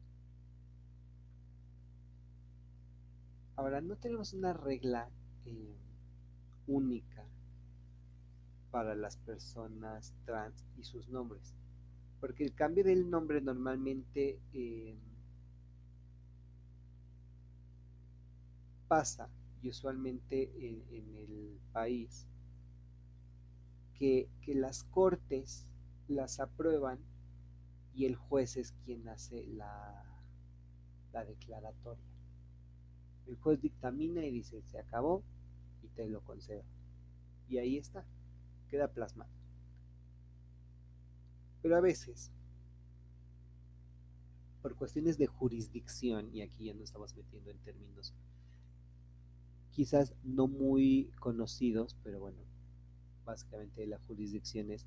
Ahora, 3.57 3.81
no 3.81 3.97
tenemos 3.97 4.33
una 4.33 4.53
regla 4.53 5.09
eh, 5.47 5.77
única 6.67 7.25
para 8.71 8.97
las 8.97 9.17
personas 9.19 10.17
trans 10.25 10.67
y 10.77 10.83
sus 10.83 11.09
nombres, 11.09 11.55
porque 12.21 12.43
el 12.43 12.53
cambio 12.55 12.83
del 12.83 13.09
nombre 13.09 13.41
normalmente 13.41 14.41
eh, 14.53 14.99
pasa 18.89 19.29
y 19.63 19.69
usualmente 19.69 20.51
en, 20.59 21.15
el 21.15 21.61
país 21.73 22.27
que, 23.97 24.29
las 24.49 24.83
cortes 24.83 25.69
las 26.09 26.41
aprueban 26.41 26.99
y 27.95 28.07
el 28.07 28.17
juez 28.17 28.57
es 28.57 28.73
quien 28.85 29.09
hace 29.09 29.47
la, 29.47 30.05
la 31.13 31.25
declaratoria. 31.25 32.14
El 33.27 33.37
juez 33.37 33.61
dictamina 33.61 34.25
y 34.25 34.31
dice, 34.31 34.63
se 34.63 34.79
acabó 34.79 35.23
y 35.83 35.89
te 35.89 36.09
lo 36.09 36.23
concedo. 36.23 36.65
Y 37.49 37.59
ahí 37.59 37.79
está, 37.79 38.05
queda 38.69 38.89
plasmado. 38.89 39.31
Pero 41.63 41.77
a 41.77 41.81
veces, 41.81 42.31
por 44.61 44.75
cuestiones 44.77 45.17
de 45.19 45.27
jurisdicción, 45.27 46.35
y 46.35 46.43
aquí 46.43 46.65
ya 46.67 46.75
nos 46.75 46.85
estamos 46.85 47.15
metiendo 47.17 47.51
en 47.51 47.59
términos 47.59 48.15
quizás 49.75 50.15
no 50.23 50.47
muy 50.47 51.11
conocidos, 51.19 51.97
pero 52.05 52.21
bueno, 52.21 52.39
básicamente 53.25 53.87
la 53.87 53.99
jurisdicción 54.07 54.71
es 54.71 54.87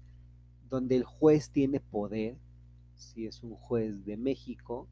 donde 0.69 0.95
el 0.95 1.03
juez 1.03 1.49
tiene 1.49 1.79
poder, 1.79 2.37
si 2.95 3.27
es 3.27 3.43
un 3.43 3.55
juez 3.55 4.05
de 4.05 4.17
México, 4.17 4.87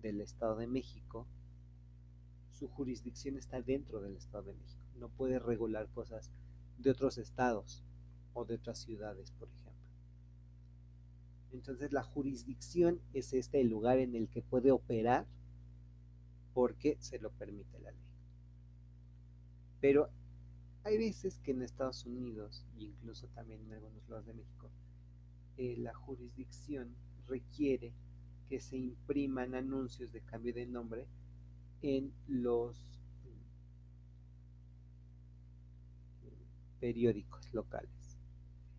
del 0.00 0.20
Estado 0.20 0.56
de 0.56 0.68
México, 0.68 1.26
su 2.56 2.68
jurisdicción 2.68 3.36
está 3.36 3.60
dentro 3.60 4.00
del 4.00 4.16
Estado 4.16 4.44
de 4.44 4.54
México. 4.54 4.82
No 4.96 5.10
puede 5.10 5.38
regular 5.38 5.88
cosas 5.90 6.30
de 6.78 6.90
otros 6.90 7.18
estados 7.18 7.84
o 8.32 8.44
de 8.46 8.54
otras 8.54 8.78
ciudades, 8.78 9.30
por 9.32 9.48
ejemplo. 9.50 9.90
Entonces 11.52 11.92
la 11.92 12.02
jurisdicción 12.02 13.00
es 13.12 13.34
este 13.34 13.60
el 13.60 13.68
lugar 13.68 13.98
en 13.98 14.14
el 14.14 14.28
que 14.28 14.42
puede 14.42 14.72
operar 14.72 15.26
porque 16.54 16.96
se 17.00 17.18
lo 17.18 17.30
permite 17.30 17.78
la 17.78 17.90
ley. 17.90 18.00
Pero 19.80 20.08
hay 20.82 20.96
veces 20.96 21.38
que 21.40 21.50
en 21.50 21.62
Estados 21.62 22.06
Unidos, 22.06 22.64
e 22.78 22.84
incluso 22.84 23.28
también 23.28 23.60
en 23.66 23.74
algunos 23.74 24.08
lados 24.08 24.26
de 24.26 24.34
México, 24.34 24.70
eh, 25.58 25.76
la 25.76 25.92
jurisdicción 25.92 26.94
requiere 27.26 27.92
que 28.48 28.60
se 28.60 28.76
impriman 28.76 29.54
anuncios 29.54 30.12
de 30.12 30.22
cambio 30.22 30.54
de 30.54 30.66
nombre 30.66 31.06
en 31.82 32.12
los 32.26 32.76
periódicos 36.80 37.52
locales. 37.52 37.90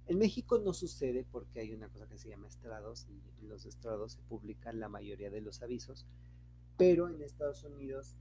En 0.08 0.18
México 0.20 0.58
no 0.60 0.74
sucede 0.74 1.26
porque 1.30 1.60
hay 1.60 1.74
una 1.74 1.90
cosa 1.90 2.08
que 2.08 2.18
se 2.18 2.30
llama 2.30 2.48
estrados 2.48 3.08
y 3.10 3.42
en 3.42 3.50
los 3.50 3.66
estrados 3.66 4.14
se 4.14 4.22
publican 4.22 4.80
la 4.80 4.88
mayoría 4.88 5.30
de 5.30 5.42
los 5.42 5.62
avisos, 5.62 6.06
pero 6.78 7.10
en 7.10 7.22
Estados 7.22 7.64
Unidos 7.64 8.16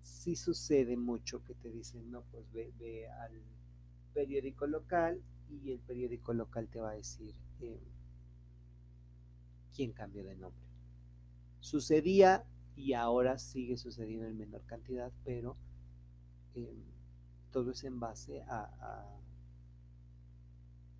sí 0.00 0.36
sucede 0.36 0.96
mucho 0.96 1.42
que 1.44 1.54
te 1.54 1.70
dicen, 1.70 2.10
no, 2.10 2.24
pues 2.30 2.44
ve, 2.52 3.08
al 3.08 3.32
periódico 4.12 4.66
local 4.66 5.22
y 5.48 5.72
el 5.72 5.78
periódico 5.80 6.34
local 6.34 6.68
te 6.68 6.80
va 6.80 6.90
a 6.90 6.94
decir 6.94 7.34
eh, 7.60 7.80
quién 9.74 9.92
cambió 9.92 10.24
de 10.24 10.36
nombre. 10.36 10.60
Sucedía 11.60 12.44
y 12.76 12.94
ahora 12.94 13.38
sigue 13.38 13.76
sucediendo 13.76 14.26
en 14.26 14.38
menor 14.38 14.64
cantidad, 14.66 15.12
pero 15.24 15.56
eh, 16.54 16.84
todo 17.50 17.72
es 17.72 17.84
en 17.84 18.00
base 18.00 18.42
a, 18.42 18.60
a, 18.62 19.20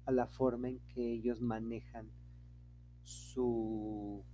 a 0.07 0.13
la 0.13 0.27
forma 0.27 0.69
en 0.69 0.81
que 0.81 1.13
ellos 1.13 1.41
manejan 1.41 2.11
su 3.03 4.25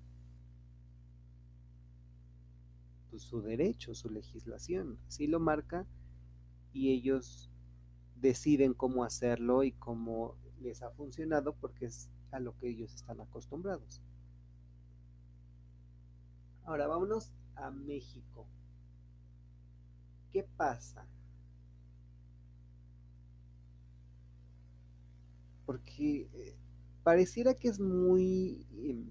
pues, 3.16 3.22
su 3.22 3.40
derecho, 3.40 3.94
su 3.94 4.10
legislación. 4.10 4.98
Así 5.08 5.26
lo 5.26 5.40
marca 5.40 5.86
y 6.74 6.90
ellos 6.90 7.50
deciden 8.16 8.74
cómo 8.74 9.04
hacerlo 9.04 9.62
y 9.62 9.72
cómo 9.72 10.36
les 10.60 10.82
ha 10.82 10.90
funcionado 10.90 11.54
porque 11.54 11.86
es 11.86 12.10
a 12.30 12.40
lo 12.40 12.54
que 12.58 12.68
ellos 12.68 12.94
están 12.94 13.22
acostumbrados. 13.22 14.02
Ahora 16.66 16.88
vámonos 16.88 17.32
a 17.54 17.70
México. 17.70 18.44
¿Qué 20.32 20.42
pasa? 20.42 21.06
Porque 25.64 26.28
eh, 26.34 26.56
pareciera 27.04 27.54
que 27.54 27.68
es 27.68 27.78
muy 27.78 28.66
em, 28.82 29.06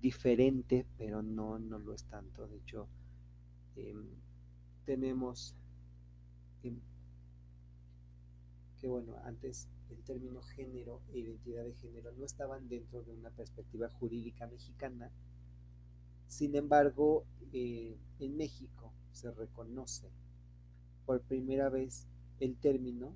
diferente, 0.00 0.86
pero 0.98 1.22
no, 1.22 1.60
no 1.60 1.78
lo 1.78 1.94
es 1.94 2.04
tanto. 2.04 2.48
De 2.48 2.56
hecho, 2.56 2.88
em, 3.76 4.04
tenemos 4.84 5.54
em, 6.64 6.80
que, 8.80 8.88
bueno, 8.88 9.14
antes 9.22 9.68
el 9.88 10.02
término 10.02 10.42
género 10.42 11.00
e 11.12 11.20
identidad 11.20 11.62
de 11.62 11.74
género 11.74 12.10
no 12.10 12.24
estaban 12.24 12.68
dentro 12.68 13.04
de 13.04 13.12
una 13.12 13.30
perspectiva 13.30 13.88
jurídica 13.88 14.48
mexicana. 14.48 15.12
Sin 16.32 16.56
embargo, 16.56 17.26
eh, 17.52 17.98
en 18.18 18.36
México 18.36 18.92
se 19.12 19.30
reconoce 19.30 20.10
por 21.04 21.20
primera 21.22 21.68
vez 21.68 22.06
el 22.40 22.56
término 22.56 23.14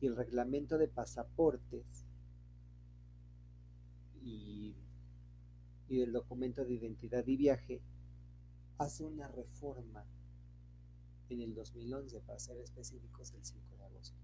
y 0.00 0.06
el 0.06 0.16
reglamento 0.16 0.76
de 0.78 0.88
pasaportes 0.88 2.04
y 4.22 4.74
y 5.90 5.98
del 5.98 6.12
documento 6.12 6.64
de 6.64 6.74
identidad 6.74 7.26
y 7.26 7.36
viaje 7.36 7.82
hace 8.78 9.04
una 9.04 9.26
reforma 9.26 10.06
en 11.28 11.40
el 11.40 11.52
2011, 11.52 12.20
para 12.20 12.38
ser 12.38 12.56
específicos, 12.58 13.32
el 13.34 13.44
5 13.44 13.76
de 13.76 13.84
agosto. 13.84 14.16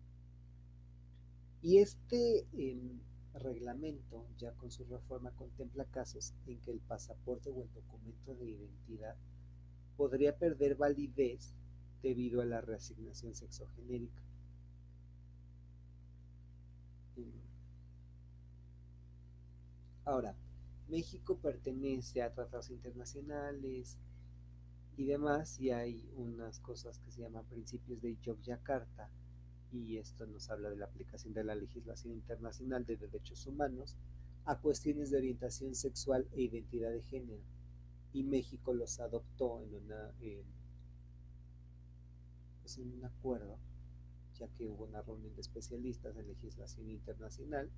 Y 1.62 1.78
este 1.78 2.46
em, 2.52 3.00
reglamento, 3.38 4.26
ya 4.38 4.52
con 4.52 4.70
su 4.70 4.84
reforma, 4.84 5.30
contempla 5.32 5.84
casos 5.84 6.34
en 6.46 6.60
que 6.60 6.70
el 6.70 6.80
pasaporte 6.80 7.50
o 7.50 7.62
el 7.62 7.72
documento 7.72 8.34
de 8.34 8.46
identidad 8.46 9.16
podría 9.96 10.36
perder 10.36 10.76
validez 10.76 11.54
debido 12.02 12.40
a 12.40 12.44
la 12.44 12.60
reasignación 12.60 13.34
sexogenérica. 13.34 14.22
Ahora, 20.04 20.36
México 20.88 21.36
pertenece 21.38 22.22
a 22.22 22.32
tratados 22.32 22.70
internacionales 22.70 23.98
y 24.96 25.04
demás, 25.04 25.58
y 25.58 25.70
hay 25.70 26.08
unas 26.14 26.60
cosas 26.60 27.00
que 27.00 27.10
se 27.10 27.22
llaman 27.22 27.44
principios 27.46 28.00
de 28.00 28.16
Yogyakarta, 28.22 29.10
y 29.72 29.98
esto 29.98 30.26
nos 30.26 30.48
habla 30.50 30.70
de 30.70 30.76
la 30.76 30.86
aplicación 30.86 31.34
de 31.34 31.44
la 31.44 31.54
legislación 31.54 32.14
internacional 32.14 32.84
de 32.86 32.96
derechos 32.96 33.46
humanos 33.46 33.96
a 34.44 34.58
cuestiones 34.58 35.10
de 35.10 35.18
orientación 35.18 35.74
sexual 35.74 36.26
e 36.32 36.42
identidad 36.42 36.90
de 36.90 37.02
género. 37.02 37.42
Y 38.12 38.22
México 38.22 38.72
los 38.72 39.00
adoptó 39.00 39.60
en, 39.60 39.74
una, 39.74 40.12
pues 42.62 42.78
en 42.78 42.92
un 42.92 43.04
acuerdo, 43.04 43.58
ya 44.38 44.48
que 44.48 44.66
hubo 44.66 44.84
una 44.84 45.02
reunión 45.02 45.34
de 45.34 45.40
especialistas 45.40 46.14
de 46.14 46.22
legislación 46.22 46.88
internacional 46.88 47.70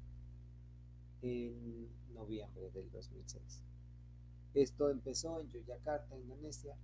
en 1.22 1.88
noviembre 2.12 2.70
del 2.70 2.90
2006. 2.90 3.62
Esto 4.54 4.90
empezó 4.90 5.40
en 5.40 5.48
Yogyakarta, 5.48 6.16
Indonesia, 6.16 6.76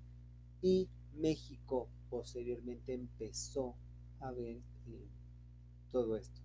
y 0.63 0.89
México 1.15 1.89
posteriormente 2.09 2.95
empezó 2.95 3.77
a 4.21 4.33
ver 4.33 4.61
todo 5.91 6.17
esto. 6.17 6.41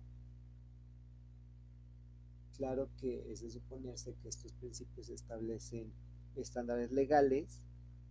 Claro 2.56 2.90
que 2.98 3.32
es 3.32 3.40
de 3.40 3.50
suponerse 3.50 4.14
que 4.22 4.28
estos 4.28 4.52
principios 4.52 5.08
establecen 5.08 5.92
estándares 6.36 6.92
legales 6.92 7.62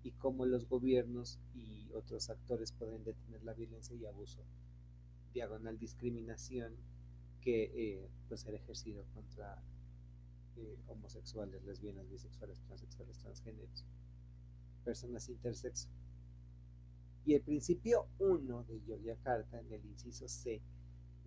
y 0.04 0.12
cómo 0.12 0.46
los 0.46 0.68
gobiernos 0.68 1.40
y 1.54 1.92
otros 1.94 2.30
actores 2.30 2.72
pueden 2.72 3.04
detener 3.04 3.44
la 3.44 3.54
violencia 3.54 3.96
y 3.96 4.06
abuso, 4.06 4.44
diagonal 5.34 5.78
discriminación 5.78 6.74
que 7.42 7.64
eh, 7.74 8.10
puede 8.28 8.42
ser 8.42 8.56
ejercido 8.56 9.06
contra 9.14 9.62
eh, 10.56 10.78
homosexuales, 10.88 11.64
lesbianas, 11.64 12.10
bisexuales, 12.10 12.60
transexuales, 12.62 13.18
transgéneros, 13.18 13.86
personas 14.84 15.30
intersexo. 15.30 15.90
Y 17.26 17.34
el 17.36 17.42
principio 17.42 18.08
1 18.20 18.64
de 18.64 18.82
Yogyakarta, 18.82 19.60
en 19.60 19.72
el 19.72 19.86
inciso 19.86 20.28
C, 20.28 20.62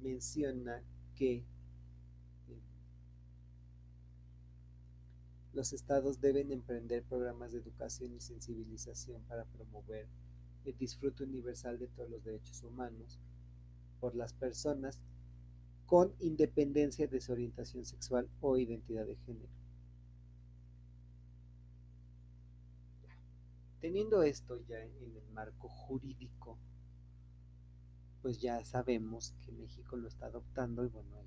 menciona 0.00 0.83
que 1.14 1.37
eh, 1.37 2.62
los 5.52 5.72
estados 5.72 6.20
deben 6.20 6.50
emprender 6.50 7.05
programas 7.05 7.52
de 7.52 7.59
educación 7.59 8.14
y 8.14 8.20
sensibilización 8.20 9.22
para 9.24 9.44
promover 9.44 10.09
el 10.64 10.76
disfrute 10.76 11.24
universal 11.24 11.78
de 11.78 11.88
todos 11.88 12.11
los 12.11 12.24
derechos 12.24 12.62
humanos 12.62 13.18
por 14.00 14.14
las 14.14 14.33
personas 14.33 15.05
con 15.87 16.14
independencia 16.20 17.07
de 17.07 17.20
su 17.20 17.33
orientación 17.33 17.85
sexual 17.85 18.28
o 18.40 18.57
identidad 18.57 19.07
de 19.07 19.16
género. 19.16 19.62
Teniendo 23.83 24.23
esto 24.23 24.61
ya 24.68 24.79
en 24.81 24.92
el 25.03 25.21
marco 25.33 25.68
jurídico, 25.68 26.57
pues 28.23 28.40
ya 28.40 28.64
sabemos 28.64 29.35
que 29.45 29.51
México 29.51 29.97
lo 29.97 30.07
está 30.07 30.27
adoptando 30.27 30.85
y 30.85 30.88
bueno, 30.88 31.16
hay 31.16 31.27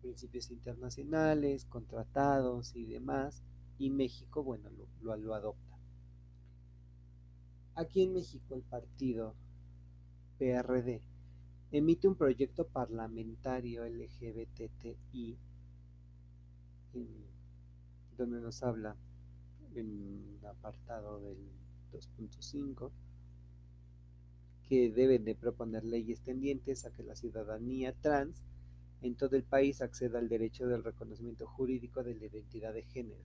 principios 0.00 0.52
internacionales, 0.52 1.64
contratados 1.64 2.76
y 2.76 2.86
demás, 2.86 3.42
y 3.76 3.90
México, 3.90 4.44
bueno, 4.44 4.70
lo, 4.70 5.16
lo 5.16 5.34
adopta. 5.34 5.76
Aquí 7.74 8.04
en 8.04 8.12
México 8.12 8.54
el 8.54 8.62
partido 8.62 9.34
PRD 10.38 11.02
emite 11.72 12.06
un 12.06 12.14
proyecto 12.14 12.68
parlamentario 12.68 13.84
LGBTI 13.84 15.38
donde 18.16 18.40
nos 18.40 18.62
habla 18.62 18.96
en 19.74 20.38
apartado 20.46 21.18
del 21.18 21.63
2.5 21.94 22.90
que 24.68 24.90
deben 24.90 25.24
de 25.24 25.34
proponer 25.34 25.84
leyes 25.84 26.20
tendientes 26.20 26.84
a 26.84 26.92
que 26.92 27.02
la 27.02 27.14
ciudadanía 27.14 27.94
trans 28.00 28.42
en 29.02 29.14
todo 29.14 29.36
el 29.36 29.44
país 29.44 29.82
acceda 29.82 30.18
al 30.18 30.28
derecho 30.28 30.66
del 30.66 30.82
reconocimiento 30.82 31.46
jurídico 31.46 32.02
de 32.02 32.14
la 32.14 32.24
identidad 32.24 32.72
de 32.72 32.82
género, 32.82 33.22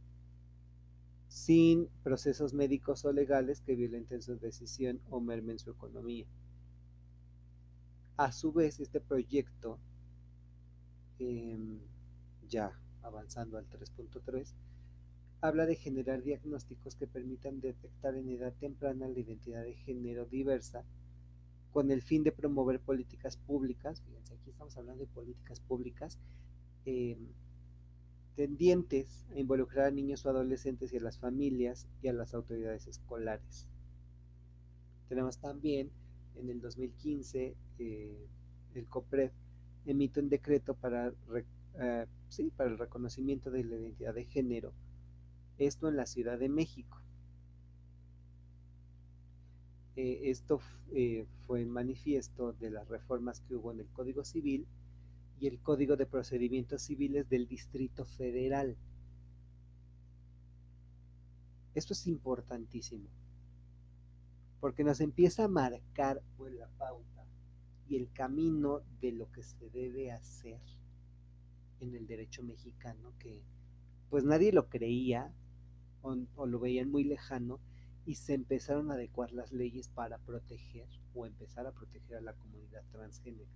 sin 1.29 1.87
procesos 2.03 2.53
médicos 2.53 3.05
o 3.05 3.13
legales 3.13 3.61
que 3.61 3.75
violenten 3.75 4.21
su 4.21 4.37
decisión 4.37 4.99
o 5.09 5.21
mermen 5.21 5.57
su 5.57 5.71
economía. 5.71 6.27
A 8.17 8.33
su 8.33 8.51
vez, 8.51 8.81
este 8.81 8.99
proyecto, 8.99 9.79
em, 11.19 11.79
ya 12.49 12.77
avanzando 13.01 13.57
al 13.57 13.65
3.3, 13.69 14.53
habla 15.41 15.65
de 15.65 15.75
generar 15.75 16.23
diagnósticos 16.23 16.95
que 16.95 17.07
permitan 17.07 17.61
detectar 17.61 18.15
en 18.15 18.29
edad 18.29 18.53
temprana 18.59 19.07
la 19.07 19.19
identidad 19.19 19.63
de 19.63 19.73
género 19.73 20.25
diversa 20.25 20.83
con 21.71 21.91
el 21.91 22.01
fin 22.01 22.23
de 22.23 22.31
promover 22.31 22.79
políticas 22.79 23.37
públicas, 23.37 24.01
fíjense, 24.01 24.33
aquí 24.33 24.49
estamos 24.49 24.75
hablando 24.77 25.05
de 25.05 25.11
políticas 25.11 25.59
públicas, 25.59 26.17
em, 26.85 27.27
tendientes 28.35 29.25
a 29.31 29.39
involucrar 29.39 29.87
a 29.87 29.91
niños 29.91 30.25
o 30.25 30.29
adolescentes 30.29 30.91
y 30.93 30.97
a 30.97 31.01
las 31.01 31.19
familias 31.19 31.87
y 32.01 32.07
a 32.07 32.13
las 32.13 32.33
autoridades 32.33 32.87
escolares. 32.87 33.67
Tenemos 35.09 35.37
también 35.39 35.91
en 36.35 36.49
el 36.49 36.61
2015 36.61 37.55
eh, 37.79 38.27
el 38.73 38.87
COPRED 38.87 39.31
emite 39.85 40.19
un 40.19 40.29
decreto 40.29 40.75
para, 40.75 41.13
eh, 41.79 42.05
sí, 42.29 42.51
para 42.55 42.69
el 42.69 42.77
reconocimiento 42.77 43.51
de 43.51 43.63
la 43.63 43.75
identidad 43.75 44.13
de 44.13 44.25
género, 44.25 44.73
esto 45.59 45.89
en 45.89 45.95
la 45.95 46.05
Ciudad 46.05 46.39
de 46.39 46.49
México. 46.49 47.01
Eh, 49.95 50.29
esto 50.29 50.59
fue 51.45 51.61
en 51.61 51.69
manifiesto 51.69 52.53
de 52.53 52.71
las 52.71 52.87
reformas 52.87 53.41
que 53.41 53.55
hubo 53.55 53.71
en 53.71 53.81
el 53.81 53.87
Código 53.89 54.23
Civil 54.23 54.65
y 55.39 55.47
el 55.47 55.59
Código 55.59 55.95
de 55.97 56.05
Procedimientos 56.05 56.83
Civiles 56.83 57.29
del 57.29 57.47
Distrito 57.47 58.05
Federal. 58.05 58.77
Esto 61.75 61.93
es 61.93 62.07
importantísimo 62.07 63.09
porque 64.59 64.83
nos 64.83 64.99
empieza 64.99 65.45
a 65.45 65.47
marcar 65.47 66.21
pues, 66.37 66.53
la 66.53 66.67
pauta 66.77 67.25
y 67.87 67.95
el 67.95 68.11
camino 68.11 68.81
de 69.01 69.13
lo 69.13 69.31
que 69.31 69.43
se 69.43 69.69
debe 69.69 70.11
hacer 70.11 70.61
en 71.79 71.95
el 71.95 72.05
derecho 72.07 72.43
mexicano, 72.43 73.13
que 73.19 73.41
pues 74.09 74.25
nadie 74.25 74.51
lo 74.51 74.67
creía 74.67 75.33
o, 76.01 76.45
lo 76.45 76.59
veían 76.59 76.89
muy 76.89 77.03
lejano 77.03 77.59
y 78.05 78.15
se 78.15 78.33
empezaron 78.33 78.91
a 78.91 78.95
adecuar 78.95 79.31
las 79.31 79.51
leyes 79.51 79.89
para 79.89 80.17
proteger 80.19 80.87
o 81.13 81.25
empezar 81.25 81.67
a 81.67 81.71
proteger 81.71 82.17
a 82.17 82.21
la 82.21 82.33
comunidad 82.33 82.83
transgénero. 82.91 83.49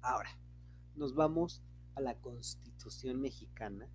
Ahora, 0.00 0.30
nos 0.94 1.14
vamos 1.14 1.62
a 1.94 2.00
la 2.00 2.14
constitución 2.16 3.20
mexicana 3.20 3.88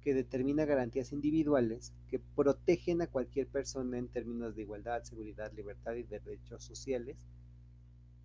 que 0.00 0.14
determina 0.14 0.64
garantías 0.64 1.12
individuales 1.12 1.92
que 2.08 2.18
protegen 2.18 3.02
a 3.02 3.06
cualquier 3.06 3.46
persona 3.46 3.98
en 3.98 4.08
términos 4.08 4.56
de 4.56 4.62
igualdad, 4.62 5.04
seguridad, 5.04 5.52
libertad 5.52 5.94
y 5.94 6.02
derechos 6.02 6.64
sociales, 6.64 7.16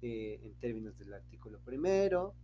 eh, 0.01 0.39
en 0.43 0.53
términos 0.55 0.97
del 0.97 1.13
artículo 1.13 1.59
primero, 1.59 2.35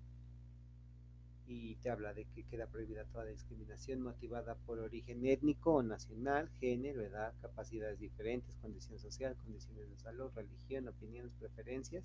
y 1.46 1.76
te 1.76 1.90
habla 1.90 2.14
de 2.14 2.26
que 2.26 2.44
queda 2.44 2.68
prohibida 2.68 3.06
toda 3.06 3.26
discriminación 3.26 4.02
motivada 4.02 4.56
por 4.56 4.80
origen 4.80 5.26
étnico 5.26 5.74
o 5.74 5.84
nacional, 5.84 6.50
género, 6.60 7.02
edad, 7.02 7.34
capacidades 7.42 8.00
diferentes, 8.00 8.56
condición 8.58 9.00
social, 9.00 9.36
condiciones 9.36 9.90
de 9.90 9.98
salud, 9.98 10.32
religión, 10.34 10.88
opiniones, 10.88 11.34
preferencias, 11.40 12.04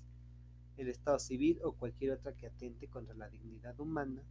el 0.77 0.89
estado 0.89 1.19
civil 1.19 1.59
o 1.63 1.73
cualquier 1.73 2.11
otra 2.11 2.33
que 2.33 2.47
atente 2.47 2.87
contra 2.87 3.15
la 3.15 3.29
dignidad 3.29 3.79
humana 3.79 4.23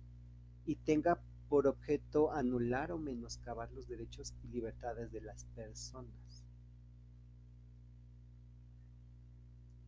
y 0.66 0.76
tenga 0.76 1.20
por 1.48 1.66
objeto 1.66 2.30
anular 2.30 2.92
o 2.92 2.98
menoscabar 2.98 3.72
los 3.72 3.88
derechos 3.88 4.34
y 4.44 4.48
libertades 4.48 5.10
de 5.10 5.22
las 5.22 5.44
personas. 5.46 6.44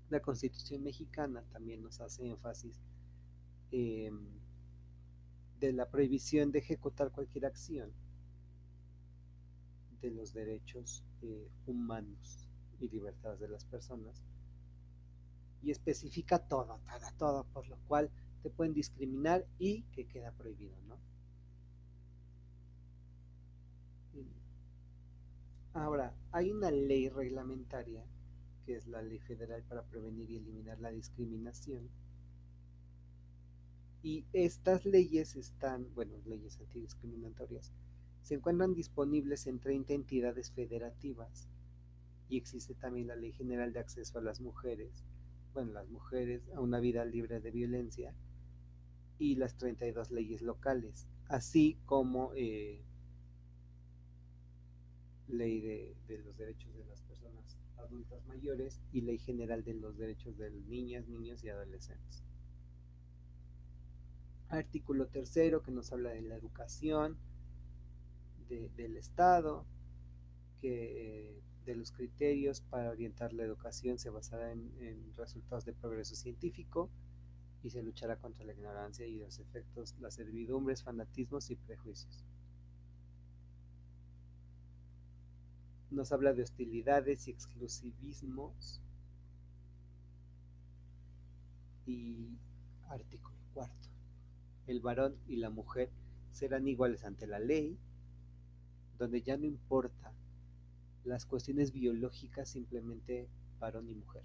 La 0.09 0.20
Constitución 0.20 0.83
mexicana 0.83 1.44
también 1.52 1.83
nos 1.83 2.00
hace 2.00 2.26
énfasis 2.26 2.80
em, 3.70 4.39
de 5.61 5.73
la 5.73 5.88
prohibición 5.88 6.51
de 6.51 6.61
ejecutar 6.61 7.12
cualquier 7.12 7.46
acción 7.46 7.92
de 10.01 10.11
los 10.11 10.33
derechos 10.33 11.05
eh, 11.23 11.49
humanos 11.66 12.49
y 12.81 12.88
libertades 12.88 13.38
de 13.40 13.49
las 13.49 13.64
personas. 13.66 14.23
Y 15.62 15.70
especifica 15.70 16.38
todo, 16.38 16.81
todo, 16.88 17.11
todo, 17.18 17.44
por 17.53 17.68
lo 17.68 17.77
cual 17.87 18.11
te 18.42 18.49
pueden 18.49 18.73
discriminar 18.73 19.46
y 19.59 19.83
que 19.92 20.07
queda 20.07 20.33
prohibido, 20.33 20.75
¿no? 20.88 20.99
Ahora, 25.75 26.14
hay 26.33 26.51
una 26.51 26.70
ley 26.70 27.09
reglamentaria, 27.09 28.05
que 28.64 28.75
es 28.75 28.88
la 28.88 29.03
Ley 29.03 29.20
Federal 29.20 29.62
para 29.62 29.85
Prevenir 29.85 30.29
y 30.31 30.37
Eliminar 30.37 30.81
la 30.81 30.90
Discriminación, 30.90 31.88
y 34.02 34.24
estas 34.32 34.84
leyes 34.84 35.36
están, 35.36 35.92
bueno, 35.94 36.16
leyes 36.24 36.58
antidiscriminatorias, 36.60 37.72
se 38.22 38.34
encuentran 38.34 38.74
disponibles 38.74 39.46
en 39.46 39.60
30 39.60 39.92
entidades 39.92 40.50
federativas 40.52 41.48
y 42.28 42.36
existe 42.36 42.74
también 42.74 43.08
la 43.08 43.16
Ley 43.16 43.32
General 43.32 43.72
de 43.72 43.80
Acceso 43.80 44.18
a 44.18 44.22
las 44.22 44.40
Mujeres, 44.40 45.04
bueno, 45.52 45.72
las 45.72 45.88
mujeres 45.88 46.42
a 46.54 46.60
una 46.60 46.80
vida 46.80 47.04
libre 47.04 47.40
de 47.40 47.50
violencia 47.50 48.14
y 49.18 49.34
las 49.34 49.56
32 49.56 50.10
leyes 50.12 50.40
locales, 50.40 51.08
así 51.28 51.78
como 51.84 52.32
eh, 52.36 52.82
ley 55.28 55.60
de, 55.60 55.96
de, 56.06 56.18
los 56.18 56.36
derechos 56.36 56.72
de 56.74 56.84
las 56.86 57.02
personas 57.02 57.58
adultas 57.76 58.24
mayores 58.26 58.80
y 58.92 59.02
ley 59.02 59.18
general 59.18 59.64
de 59.64 59.74
los 59.74 59.98
derechos 59.98 60.38
de 60.38 60.50
niñas, 60.50 61.08
niños 61.08 61.42
y 61.44 61.48
adolescentes. 61.48 62.29
Artículo 64.50 65.06
tercero 65.06 65.62
que 65.62 65.70
nos 65.70 65.92
habla 65.92 66.10
de 66.10 66.22
la 66.22 66.34
educación 66.34 67.16
de, 68.48 68.68
del 68.70 68.96
Estado, 68.96 69.64
que 70.60 71.28
eh, 71.28 71.42
de 71.64 71.76
los 71.76 71.92
criterios 71.92 72.60
para 72.60 72.90
orientar 72.90 73.32
la 73.32 73.44
educación 73.44 73.98
se 73.98 74.10
basará 74.10 74.50
en, 74.50 74.72
en 74.80 75.14
resultados 75.16 75.64
de 75.64 75.72
progreso 75.72 76.16
científico 76.16 76.90
y 77.62 77.70
se 77.70 77.82
luchará 77.82 78.16
contra 78.16 78.44
la 78.44 78.52
ignorancia 78.52 79.06
y 79.06 79.16
los 79.16 79.38
efectos, 79.38 79.94
las 80.00 80.14
servidumbres, 80.14 80.82
fanatismos 80.82 81.50
y 81.50 81.56
prejuicios. 81.56 82.24
Nos 85.90 86.12
habla 86.12 86.32
de 86.32 86.42
hostilidades 86.42 87.28
y 87.28 87.30
exclusivismos. 87.30 88.80
Y 91.86 92.38
artículo 92.88 93.36
cuarto. 93.52 93.89
El 94.70 94.78
varón 94.78 95.16
y 95.26 95.35
la 95.35 95.50
mujer 95.50 95.90
serán 96.30 96.68
iguales 96.68 97.02
ante 97.02 97.26
la 97.26 97.40
ley, 97.40 97.76
donde 98.98 99.20
ya 99.20 99.37
no 99.37 99.44
importa 99.44 100.14
las 101.02 101.26
cuestiones 101.26 101.72
biológicas, 101.72 102.50
simplemente 102.50 103.28
varón 103.59 103.88
y 103.88 103.96
mujer. 103.96 104.22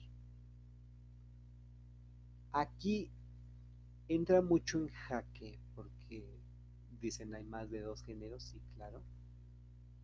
Aquí 2.51 3.09
entra 4.07 4.43
mucho 4.43 4.77
en 4.77 4.89
jaque 4.89 5.59
porque 5.73 6.23
dicen 7.01 7.33
hay 7.33 7.43
más 7.43 7.71
de 7.71 7.81
dos 7.81 8.03
géneros, 8.03 8.43
sí, 8.43 8.61
claro, 8.75 9.01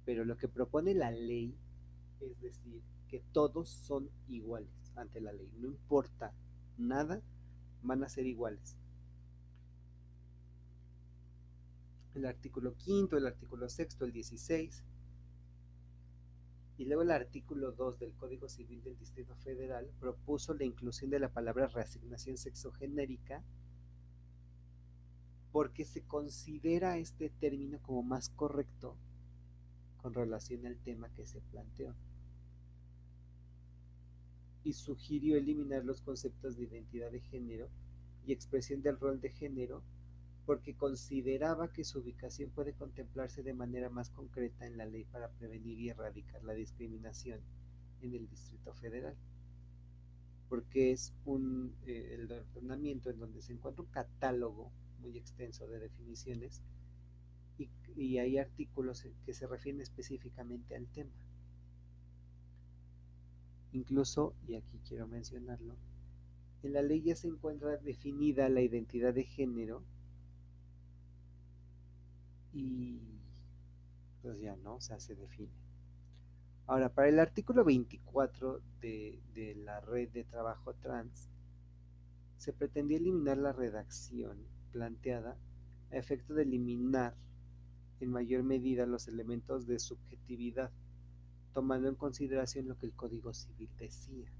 pero 0.05 0.25
lo 0.25 0.37
que 0.37 0.47
propone 0.47 0.95
la 0.95 1.11
ley 1.11 1.55
es 2.19 2.41
decir 2.41 2.81
que 3.07 3.23
todos 3.31 3.69
son 3.69 4.09
iguales 4.27 4.91
ante 4.95 5.21
la 5.21 5.33
ley, 5.33 5.51
no 5.59 5.67
importa 5.67 6.33
nada, 6.79 7.21
van 7.83 8.03
a 8.03 8.09
ser 8.09 8.25
iguales. 8.25 8.80
El 12.15 12.25
artículo 12.25 12.75
quinto, 12.75 13.17
el 13.17 13.25
artículo 13.25 13.69
sexto, 13.69 14.05
el 14.05 14.11
16, 14.11 14.83
y 16.77 16.85
luego 16.85 17.03
el 17.03 17.11
artículo 17.11 17.71
2 17.73 17.99
del 17.99 18.13
Código 18.15 18.49
Civil 18.49 18.81
del 18.81 18.97
Distrito 18.97 19.35
Federal 19.35 19.87
propuso 19.99 20.55
la 20.55 20.65
inclusión 20.65 21.11
de 21.11 21.19
la 21.19 21.29
palabra 21.29 21.67
reasignación 21.67 22.37
sexogenérica 22.37 23.43
porque 25.51 25.85
se 25.85 26.01
considera 26.01 26.97
este 26.97 27.29
término 27.29 27.79
como 27.81 28.03
más 28.03 28.29
correcto 28.29 28.97
con 29.97 30.13
relación 30.13 30.65
al 30.65 30.77
tema 30.77 31.09
que 31.13 31.25
se 31.25 31.41
planteó. 31.41 31.93
Y 34.63 34.73
sugirió 34.73 35.37
eliminar 35.37 35.85
los 35.85 36.01
conceptos 36.01 36.55
de 36.55 36.63
identidad 36.63 37.11
de 37.11 37.19
género 37.19 37.69
y 38.25 38.31
expresión 38.31 38.81
del 38.81 38.99
rol 38.99 39.19
de 39.19 39.29
género 39.29 39.83
porque 40.45 40.75
consideraba 40.75 41.71
que 41.71 41.83
su 41.83 41.99
ubicación 41.99 42.49
puede 42.49 42.73
contemplarse 42.73 43.43
de 43.43 43.53
manera 43.53 43.89
más 43.89 44.09
concreta 44.09 44.65
en 44.65 44.77
la 44.77 44.85
ley 44.85 45.05
para 45.05 45.29
prevenir 45.29 45.79
y 45.79 45.89
erradicar 45.89 46.43
la 46.43 46.53
discriminación 46.53 47.39
en 48.01 48.15
el 48.15 48.27
Distrito 48.27 48.73
Federal. 48.73 49.15
Porque 50.49 50.91
es 50.91 51.13
un, 51.25 51.75
eh, 51.85 52.17
el 52.19 52.31
ordenamiento 52.31 53.09
en 53.09 53.19
donde 53.19 53.41
se 53.41 53.53
encuentra 53.53 53.83
un 53.83 53.91
catálogo 53.91 54.71
muy 54.99 55.17
extenso 55.17 55.67
de 55.67 55.79
definiciones 55.79 56.61
y, 57.57 57.69
y 57.95 58.17
hay 58.17 58.37
artículos 58.37 59.07
que 59.25 59.33
se 59.33 59.47
refieren 59.47 59.81
específicamente 59.81 60.75
al 60.75 60.87
tema. 60.87 61.13
Incluso, 63.73 64.35
y 64.47 64.55
aquí 64.55 64.81
quiero 64.85 65.07
mencionarlo, 65.07 65.75
en 66.63 66.73
la 66.73 66.81
ley 66.81 67.01
ya 67.01 67.15
se 67.15 67.27
encuentra 67.27 67.77
definida 67.77 68.49
la 68.49 68.61
identidad 68.61 69.13
de 69.13 69.23
género 69.23 69.83
y 72.53 72.99
pues 74.21 74.39
ya 74.39 74.55
no, 74.57 74.75
o 74.75 74.81
sea, 74.81 74.99
se 74.99 75.15
define. 75.15 75.51
Ahora, 76.67 76.89
para 76.89 77.09
el 77.09 77.19
artículo 77.19 77.63
24 77.63 78.61
de, 78.81 79.19
de 79.33 79.55
la 79.55 79.81
red 79.81 80.09
de 80.09 80.23
trabajo 80.23 80.73
trans, 80.75 81.27
se 82.37 82.53
pretendía 82.53 82.97
eliminar 82.97 83.37
la 83.37 83.51
redacción 83.51 84.37
planteada 84.71 85.37
a 85.91 85.97
efecto 85.97 86.33
de 86.33 86.43
eliminar 86.43 87.15
en 87.99 88.09
mayor 88.09 88.43
medida 88.43 88.85
los 88.85 89.07
elementos 89.07 89.67
de 89.67 89.79
subjetividad, 89.79 90.71
tomando 91.53 91.87
en 91.87 91.95
consideración 91.95 92.67
lo 92.67 92.77
que 92.77 92.87
el 92.87 92.93
Código 92.93 93.33
Civil 93.33 93.69
decía. 93.77 94.31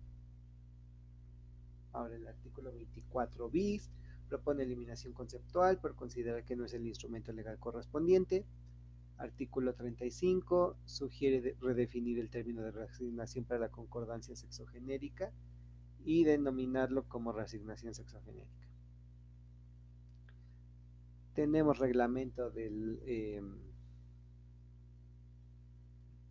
Ahora 1.94 2.16
el 2.16 2.28
artículo 2.28 2.72
24 2.72 3.50
bis 3.50 3.90
propone 4.32 4.64
eliminación 4.64 5.14
conceptual 5.14 5.80
por 5.80 5.96
considerar 5.96 6.46
que 6.46 6.56
no 6.56 6.66
es 6.66 6.74
el 6.74 6.88
instrumento 6.88 7.34
legal 7.34 7.60
correspondiente. 7.60 8.46
Artículo 9.18 9.76
35 9.76 10.78
sugiere 10.86 11.56
redefinir 11.60 12.18
el 12.18 12.30
término 12.30 12.64
de 12.64 12.72
reasignación 12.72 13.46
para 13.46 13.60
la 13.60 13.70
concordancia 13.70 14.36
sexogenérica 14.36 15.32
y 16.04 16.24
denominarlo 16.24 17.08
como 17.08 17.32
reasignación 17.32 17.94
sexogenérica 17.94 18.72
tenemos 21.34 21.80
reglamento 21.80 22.52
eh, 22.56 23.42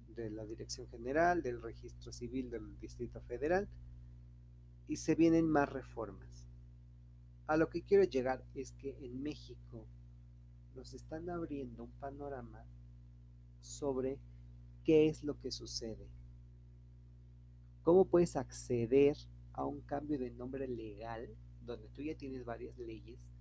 de 0.08 0.30
la 0.30 0.44
Dirección 0.44 0.86
General, 0.88 1.42
del 1.42 1.62
Registro 1.62 2.12
Civil 2.12 2.50
del 2.50 2.78
Distrito 2.78 3.20
Federal, 3.22 3.68
y 4.88 4.96
se 4.96 5.14
vienen 5.14 5.48
más 5.48 5.68
reformas. 5.68 6.49
A 7.50 7.56
lo 7.56 7.68
que 7.68 7.82
quiero 7.82 8.04
llegar 8.04 8.44
es 8.54 8.70
que 8.70 8.96
en 9.04 9.24
México 9.24 9.84
nos 10.76 10.94
están 10.94 11.28
abriendo 11.28 11.82
un 11.82 11.90
panorama 11.90 12.64
sobre 13.60 14.20
qué 14.84 15.08
es 15.08 15.24
lo 15.24 15.36
que 15.36 15.50
sucede. 15.50 16.06
¿Cómo 17.82 18.04
puedes 18.04 18.36
acceder 18.36 19.16
a 19.52 19.64
un 19.64 19.80
cambio 19.80 20.16
de 20.16 20.30
nombre 20.30 20.68
legal 20.68 21.28
donde 21.66 21.88
tú 21.88 22.02
ya 22.02 22.14
tienes 22.14 22.44
varias 22.44 22.78
leyes 22.78 23.32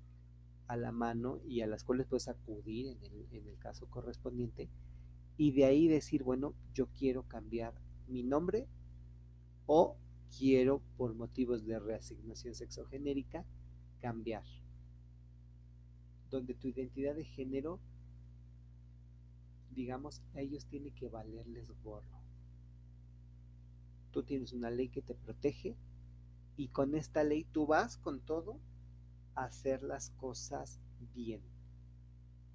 a 0.65 0.75
la 0.75 0.91
mano 0.91 1.37
y 1.45 1.61
a 1.61 1.67
las 1.67 1.83
cuales 1.83 2.07
puedes 2.07 2.29
acudir 2.29 2.87
en 2.87 3.03
el, 3.03 3.27
en 3.31 3.47
el 3.47 3.59
caso 3.59 3.85
correspondiente 3.91 4.71
y 5.37 5.51
de 5.51 5.65
ahí 5.65 5.87
decir, 5.87 6.23
bueno, 6.23 6.55
yo 6.73 6.87
quiero 6.97 7.27
cambiar 7.27 7.75
mi 8.07 8.23
nombre 8.23 8.67
o 9.67 9.97
quiero 10.35 10.81
por 10.97 11.13
motivos 11.13 11.63
de 11.67 11.77
reasignación 11.77 12.55
sexogenérica 12.55 13.45
cambiar. 14.01 14.43
Donde 16.29 16.53
tu 16.53 16.67
identidad 16.67 17.15
de 17.15 17.25
género, 17.25 17.79
digamos, 19.71 20.21
a 20.35 20.41
ellos 20.41 20.65
tiene 20.65 20.91
que 20.91 21.07
valerles 21.07 21.71
gorro. 21.83 22.19
Tú 24.11 24.23
tienes 24.23 24.53
una 24.53 24.69
ley 24.69 24.89
que 24.89 25.01
te 25.01 25.15
protege 25.15 25.75
y 26.57 26.67
con 26.67 26.95
esta 26.95 27.23
ley 27.23 27.45
tú 27.45 27.67
vas 27.67 27.97
con 27.97 28.19
todo 28.19 28.59
hacer 29.35 29.83
las 29.83 30.09
cosas 30.11 30.79
bien. 31.13 31.41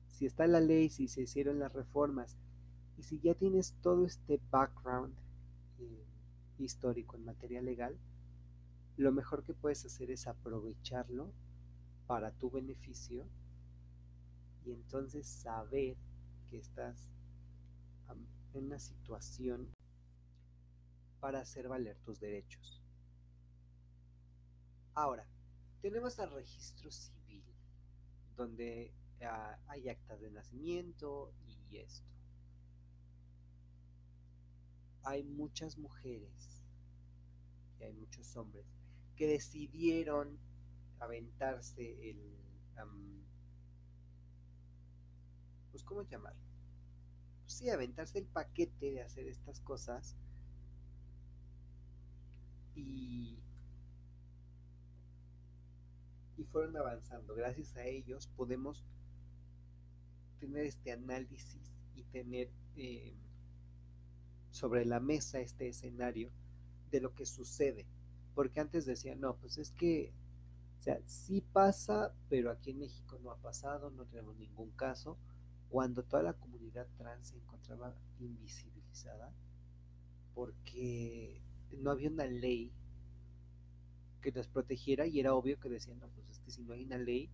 Si 0.09 0.26
está 0.26 0.46
la 0.46 0.61
ley, 0.61 0.90
si 0.90 1.09
se 1.09 1.22
hicieron 1.22 1.59
las 1.59 1.72
reformas 1.72 2.37
y 2.98 3.02
si 3.02 3.18
ya 3.20 3.35
tienes 3.35 3.74
todo 3.83 4.04
este 4.04 4.40
background 4.50 5.14
eh, 5.78 6.04
histórico 6.59 7.16
en 7.16 7.24
materia 7.24 7.62
legal, 7.62 7.96
lo 8.96 9.12
mejor 9.12 9.42
que 9.42 9.54
puedes 9.54 9.85
hacer 9.85 10.11
es 10.11 10.26
aprovecharlo 10.26 11.33
para 12.07 12.30
tu 12.33 12.50
beneficio 12.50 13.26
y 14.64 14.72
entonces 14.72 15.26
saber 15.26 15.96
que 16.48 16.59
estás 16.59 17.11
en 18.52 18.66
una 18.66 18.78
situación 18.78 19.68
para 21.18 21.40
hacer 21.40 21.66
valer 21.66 21.98
tus 22.04 22.20
derechos. 22.20 22.80
Ahora, 24.94 25.26
tenemos 25.83 26.16
el 26.20 26.30
registro 26.30 26.90
civil, 26.92 27.44
donde 28.37 28.94
ah, 29.22 29.59
hay 29.66 29.88
actas 29.88 30.20
de 30.20 30.30
nacimiento 30.30 31.35
y 31.44 31.78
esto. 31.78 32.07
Hay 35.02 35.24
muchas 35.24 35.76
mujeres 35.76 36.62
y 37.80 37.83
hay 37.83 37.92
muchos 37.92 38.37
hombres 38.37 38.83
que 39.16 39.27
decidieron 39.27 40.38
aventarse 41.00 42.11
el... 42.11 42.35
pues, 45.70 45.83
¿cómo 45.83 46.03
llamarlo? 46.03 46.40
Pues 47.42 47.55
sí, 47.55 47.68
aventarse 47.68 48.18
el 48.18 48.27
paquete 48.27 48.92
de 48.92 49.03
hacer 49.03 49.27
estas 49.27 49.61
cosas 49.61 50.16
y, 52.77 53.38
y 56.37 56.44
fueron 56.44 56.77
avanzando. 56.77 57.35
Gracias 57.35 57.77
a 57.77 57.85
ellos 57.85 58.29
podemos 58.37 58.85
tener 60.38 60.66
este 60.66 60.92
análisis 60.92 61.81
y 61.94 62.05
tener 62.05 62.50
eh, 62.77 63.14
sobre 64.50 64.85
la 64.85 65.00
mesa 65.00 65.40
este 65.40 65.68
escenario 65.68 66.31
de 66.90 67.00
lo 67.00 67.14
que 67.14 67.27
sucede. 67.27 67.87
Porque 68.34 68.60
antes 68.60 68.86
decían, 68.86 69.20
no, 69.20 69.36
pues 69.36 69.58
es 69.58 69.70
que, 69.70 70.12
o 70.78 70.82
sea, 70.82 71.00
sí 71.06 71.40
pasa, 71.40 72.12
pero 72.28 72.50
aquí 72.50 72.70
en 72.70 72.80
México 72.80 73.18
no 73.22 73.30
ha 73.30 73.36
pasado, 73.36 73.90
no 73.90 74.04
tenemos 74.06 74.36
ningún 74.36 74.70
caso. 74.72 75.16
Cuando 75.68 76.02
toda 76.02 76.22
la 76.22 76.34
comunidad 76.34 76.86
trans 76.96 77.28
se 77.28 77.36
encontraba 77.36 77.94
invisibilizada, 78.20 79.32
porque 80.34 81.40
no 81.78 81.90
había 81.90 82.10
una 82.10 82.26
ley 82.26 82.72
que 84.20 84.32
nos 84.32 84.48
protegiera 84.48 85.06
y 85.06 85.20
era 85.20 85.34
obvio 85.34 85.60
que 85.60 85.68
decían, 85.68 86.00
no, 86.00 86.08
pues 86.08 86.28
es 86.30 86.40
que 86.40 86.50
si 86.50 86.62
no 86.62 86.72
hay 86.72 86.84
una 86.84 86.98
ley, 86.98 87.30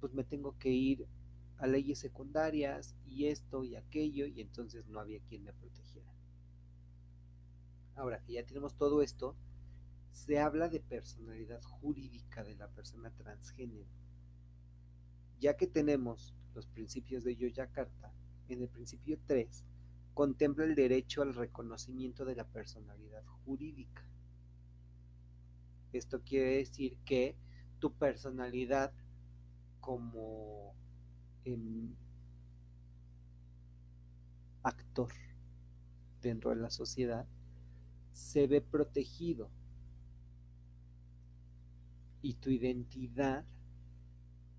pues 0.00 0.14
me 0.14 0.24
tengo 0.24 0.58
que 0.58 0.70
ir 0.70 1.06
a 1.58 1.66
leyes 1.66 1.98
secundarias 1.98 2.96
y 3.06 3.26
esto 3.26 3.62
y 3.64 3.76
aquello 3.76 4.26
y 4.26 4.40
entonces 4.40 4.86
no 4.88 4.98
había 4.98 5.20
quien 5.20 5.44
me 5.44 5.52
protegiera. 5.52 6.10
Ahora 7.94 8.22
que 8.22 8.32
ya 8.32 8.44
tenemos 8.44 8.74
todo 8.74 9.02
esto, 9.02 9.36
se 10.12 10.38
habla 10.38 10.68
de 10.68 10.78
personalidad 10.78 11.62
jurídica 11.62 12.44
de 12.44 12.54
la 12.54 12.68
persona 12.68 13.10
transgénero. 13.10 13.88
Ya 15.40 15.56
que 15.56 15.66
tenemos 15.66 16.34
los 16.54 16.66
principios 16.66 17.24
de 17.24 17.34
Yoyakarta, 17.34 18.12
en 18.48 18.62
el 18.62 18.68
principio 18.68 19.18
3 19.26 19.64
contempla 20.12 20.64
el 20.64 20.74
derecho 20.74 21.22
al 21.22 21.34
reconocimiento 21.34 22.26
de 22.26 22.36
la 22.36 22.46
personalidad 22.46 23.24
jurídica. 23.44 24.06
Esto 25.94 26.22
quiere 26.22 26.58
decir 26.58 26.98
que 27.06 27.34
tu 27.78 27.94
personalidad 27.94 28.92
como 29.80 30.74
em, 31.44 31.94
actor 34.62 35.10
dentro 36.20 36.50
de 36.50 36.56
la 36.56 36.70
sociedad 36.70 37.26
se 38.12 38.46
ve 38.46 38.60
protegido 38.60 39.50
y 42.22 42.34
tu 42.34 42.50
identidad 42.50 43.44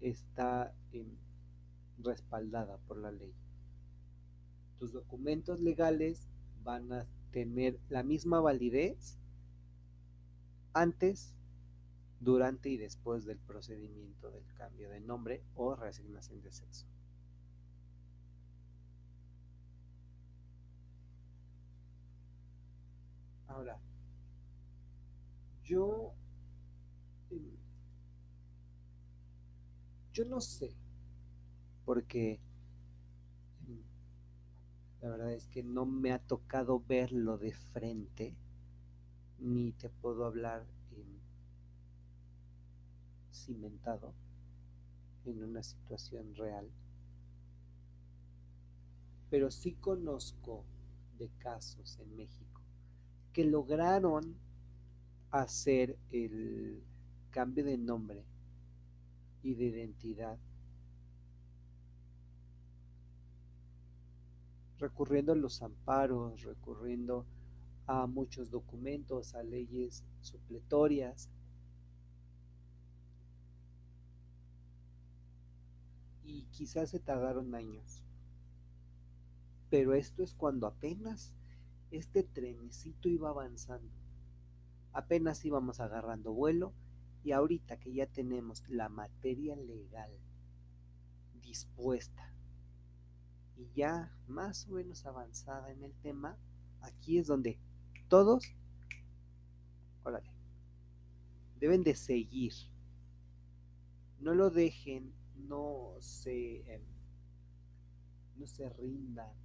está 0.01 0.73
respaldada 1.97 2.77
por 2.79 2.97
la 2.97 3.11
ley. 3.11 3.33
Tus 4.79 4.91
documentos 4.91 5.59
legales 5.61 6.27
van 6.63 6.91
a 6.91 7.05
tener 7.31 7.79
la 7.89 8.03
misma 8.03 8.41
validez 8.41 9.17
antes, 10.73 11.35
durante 12.19 12.69
y 12.69 12.77
después 12.77 13.25
del 13.25 13.37
procedimiento 13.37 14.31
del 14.31 14.45
cambio 14.53 14.89
de 14.89 15.01
nombre 15.01 15.43
o 15.55 15.75
reasignación 15.75 16.41
de 16.41 16.51
sexo. 16.51 16.85
Ahora, 23.47 23.79
yo, 25.63 26.13
em, 27.29 27.57
yo 30.13 30.25
no 30.25 30.39
sé, 30.41 30.75
porque 31.85 32.39
em, 33.67 33.81
la 35.01 35.09
verdad 35.09 35.33
es 35.33 35.47
que 35.47 35.63
no 35.63 35.85
me 35.85 36.11
ha 36.11 36.19
tocado 36.19 36.79
verlo 36.79 37.37
de 37.37 37.53
frente, 37.53 38.35
ni 39.39 39.71
te 39.73 39.89
puedo 39.89 40.25
hablar 40.25 40.65
en 40.91 41.19
cimentado 43.31 44.13
en 45.25 45.43
una 45.43 45.63
situación 45.63 46.35
real, 46.35 46.69
pero 49.31 49.49
sí 49.49 49.73
conozco 49.73 50.63
de 51.17 51.29
casos 51.39 51.97
en 51.97 52.15
México 52.15 52.61
que 53.33 53.43
lograron 53.45 54.35
hacer 55.31 55.97
el 56.11 56.83
cambio 57.31 57.65
de 57.65 57.79
nombre 57.79 58.23
y 59.43 59.53
de 59.55 59.65
identidad 59.65 60.39
recurriendo 64.83 65.31
a 65.31 65.35
los 65.35 65.61
amparos, 65.61 66.41
recurriendo 66.43 67.25
a 67.87 68.05
muchos 68.05 68.51
documentos, 68.51 69.33
a 69.33 69.41
leyes 69.41 70.03
supletorias. 70.19 71.29
Y 76.25 76.43
quizás 76.51 76.89
se 76.89 76.99
tardaron 76.99 77.55
años. 77.55 78.03
Pero 79.69 79.93
esto 79.93 80.21
es 80.21 80.33
cuando 80.33 80.67
apenas 80.67 81.33
este 81.89 82.23
trenecito 82.23 83.07
iba 83.07 83.29
avanzando. 83.29 83.91
Apenas 84.91 85.45
íbamos 85.45 85.79
agarrando 85.79 86.33
vuelo 86.33 86.73
y 87.23 87.31
ahorita 87.31 87.79
que 87.79 87.93
ya 87.93 88.07
tenemos 88.07 88.63
la 88.67 88.89
materia 88.89 89.55
legal 89.55 90.11
dispuesta 91.41 92.33
y 93.57 93.69
ya 93.75 94.11
más 94.27 94.67
o 94.67 94.73
menos 94.73 95.05
avanzada 95.05 95.71
en 95.71 95.83
el 95.83 95.93
tema, 96.01 96.37
aquí 96.81 97.17
es 97.17 97.27
donde 97.27 97.59
todos, 98.07 98.55
órale, 100.03 100.31
deben 101.59 101.83
de 101.83 101.95
seguir. 101.95 102.53
No 104.19 104.33
lo 104.33 104.49
dejen, 104.49 105.13
no 105.35 105.95
se, 105.99 106.73
em, 106.73 106.81
no 108.37 108.47
se 108.47 108.69
rindan 108.69 109.43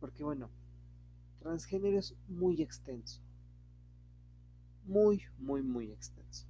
Porque 0.00 0.22
bueno, 0.22 0.50
transgénero 1.40 1.98
es 1.98 2.14
muy 2.28 2.62
extenso. 2.62 3.20
Muy, 4.86 5.22
muy, 5.38 5.62
muy 5.62 5.90
extenso. 5.90 6.46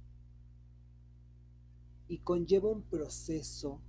Y 2.07 2.19
conlleva 2.19 2.69
un 2.69 2.83
proceso 2.83 3.81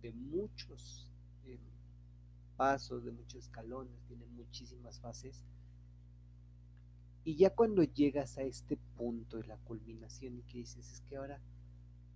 de 0.00 0.12
muchos 0.12 1.10
eh, 1.44 1.58
pasos, 2.56 3.04
de 3.04 3.12
muchos 3.12 3.44
escalones, 3.44 4.00
tiene 4.06 4.24
muchísimas 4.26 4.98
fases. 5.00 5.44
Y 7.24 7.36
ya 7.36 7.50
cuando 7.50 7.82
llegas 7.82 8.38
a 8.38 8.42
este 8.42 8.76
punto 8.96 9.36
de 9.38 9.44
la 9.44 9.56
culminación 9.58 10.38
y 10.38 10.42
que 10.42 10.58
dices, 10.58 10.90
es 10.90 11.00
que 11.02 11.16
ahora 11.16 11.40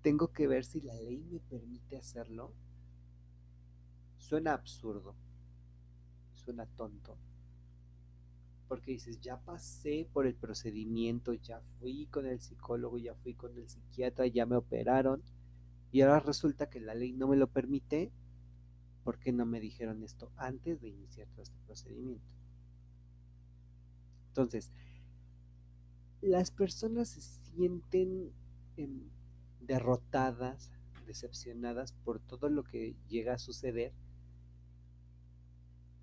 tengo 0.02 0.32
que 0.32 0.46
ver 0.46 0.64
si 0.64 0.80
la 0.80 0.94
ley 0.94 1.24
me 1.30 1.40
permite 1.40 1.96
hacerlo, 1.96 2.54
suena 4.18 4.52
absurdo 4.52 5.14
suena 6.48 6.64
tonto. 6.64 7.18
Porque 8.68 8.92
dices, 8.92 9.20
ya 9.20 9.40
pasé 9.40 10.06
por 10.12 10.26
el 10.26 10.34
procedimiento, 10.34 11.32
ya 11.32 11.60
fui 11.80 12.06
con 12.06 12.26
el 12.26 12.38
psicólogo, 12.38 12.98
ya 12.98 13.14
fui 13.14 13.34
con 13.34 13.56
el 13.56 13.68
psiquiatra, 13.68 14.26
ya 14.26 14.46
me 14.46 14.56
operaron. 14.56 15.22
Y 15.90 16.02
ahora 16.02 16.20
resulta 16.20 16.68
que 16.68 16.80
la 16.80 16.94
ley 16.94 17.12
no 17.12 17.28
me 17.28 17.36
lo 17.36 17.46
permite. 17.48 18.12
¿Por 19.04 19.18
qué 19.18 19.32
no 19.32 19.46
me 19.46 19.60
dijeron 19.60 20.02
esto 20.02 20.30
antes 20.36 20.80
de 20.82 20.88
iniciar 20.88 21.26
todo 21.28 21.42
este 21.42 21.58
procedimiento? 21.66 22.26
Entonces, 24.28 24.70
las 26.20 26.50
personas 26.50 27.08
se 27.08 27.22
sienten 27.22 28.32
em, 28.76 29.08
derrotadas, 29.60 30.70
decepcionadas 31.06 31.92
por 32.04 32.20
todo 32.20 32.50
lo 32.50 32.64
que 32.64 32.94
llega 33.08 33.32
a 33.32 33.38
suceder 33.38 33.94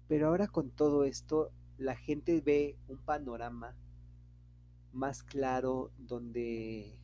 pero 0.08 0.28
ahora 0.28 0.48
con 0.48 0.70
todo 0.70 1.04
esto, 1.04 1.52
la 1.78 1.96
gente 1.96 2.42
ve 2.42 2.78
un 2.88 2.98
panorama 2.98 3.76
más 4.94 5.24
claro 5.24 5.92
donde 5.98 6.98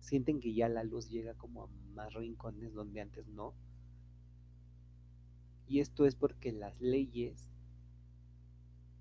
sienten 0.00 0.40
que 0.40 0.52
ya 0.52 0.68
la 0.68 0.82
luz 0.82 1.08
llega 1.08 1.34
como 1.34 1.64
a 1.64 1.66
más 1.94 2.14
rincones 2.14 2.74
donde 2.74 3.00
antes 3.00 3.28
no. 3.28 3.54
Y 5.66 5.80
esto 5.80 6.06
es 6.06 6.16
porque 6.16 6.52
las 6.52 6.80
leyes 6.80 7.50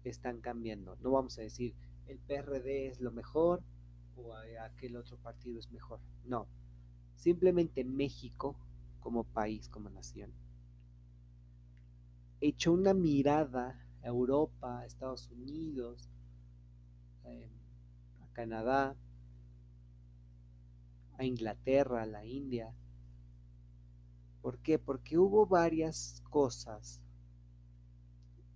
están 0.03 0.41
cambiando. 0.41 0.95
No 0.97 1.11
vamos 1.11 1.37
a 1.39 1.41
decir 1.41 1.73
el 2.07 2.19
PRD 2.19 2.87
es 2.87 3.01
lo 3.01 3.11
mejor 3.11 3.63
o 4.15 4.33
aquel 4.63 4.95
otro 4.95 5.17
partido 5.17 5.59
es 5.59 5.71
mejor. 5.71 5.99
No. 6.25 6.47
Simplemente 7.15 7.83
México 7.83 8.55
como 8.99 9.23
país, 9.23 9.69
como 9.69 9.89
nación, 9.89 10.31
echó 12.41 12.71
una 12.71 12.93
mirada 12.93 13.79
Europa, 14.03 14.85
Estados 14.85 15.29
Unidos, 15.29 16.09
em, 17.25 17.49
a 18.21 18.27
Canadá, 18.33 18.95
a 21.17 21.25
Inglaterra, 21.25 22.03
a 22.03 22.05
la 22.05 22.25
India. 22.25 22.73
¿Por 24.41 24.57
qué? 24.59 24.79
Porque 24.79 25.17
hubo 25.17 25.45
varias 25.45 26.23
cosas, 26.29 27.03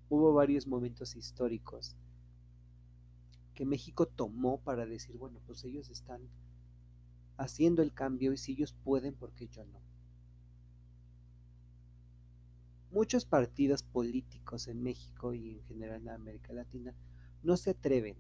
hubo 0.10 0.34
varios 0.34 0.66
momentos 0.66 1.16
históricos 1.16 1.96
que 3.54 3.66
México 3.66 4.08
tomó 4.08 4.60
para 4.60 4.86
decir, 4.86 5.18
bueno, 5.18 5.40
pues 5.46 5.64
ellos 5.64 5.90
están 5.90 6.22
haciendo 7.38 7.82
el 7.82 7.94
cambio 7.94 8.34
y 8.34 8.38
si 8.38 8.54
ellos 8.54 8.74
pueden, 8.84 9.14
¿por 9.14 9.34
qué 9.34 9.48
yo 9.48 9.66
no? 9.66 9.82
Muchos 12.94 13.26
partidos 13.26 13.82
políticos 13.82 14.68
en 14.68 14.84
México 14.84 15.34
y 15.34 15.50
en 15.50 15.64
general 15.64 16.04
en 16.04 16.10
América 16.10 16.54
Latina 16.54 16.94
no 17.42 17.58
se 17.58 17.72
atreven 17.72 18.16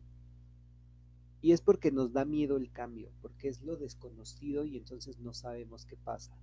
y 1.43 1.51
es 1.51 1.61
porque 1.61 1.91
nos 1.91 2.11
da 2.11 2.25
miedo 2.25 2.57
el 2.57 2.71
cambio, 2.71 3.11
porque 3.21 3.49
es 3.49 3.61
lo 3.61 3.77
desconocido 3.77 4.65
y 4.65 4.77
entonces 4.77 5.19
no 5.19 5.31
sabemos 5.31 5.85
qué 5.85 5.95
pasa. 5.95 6.35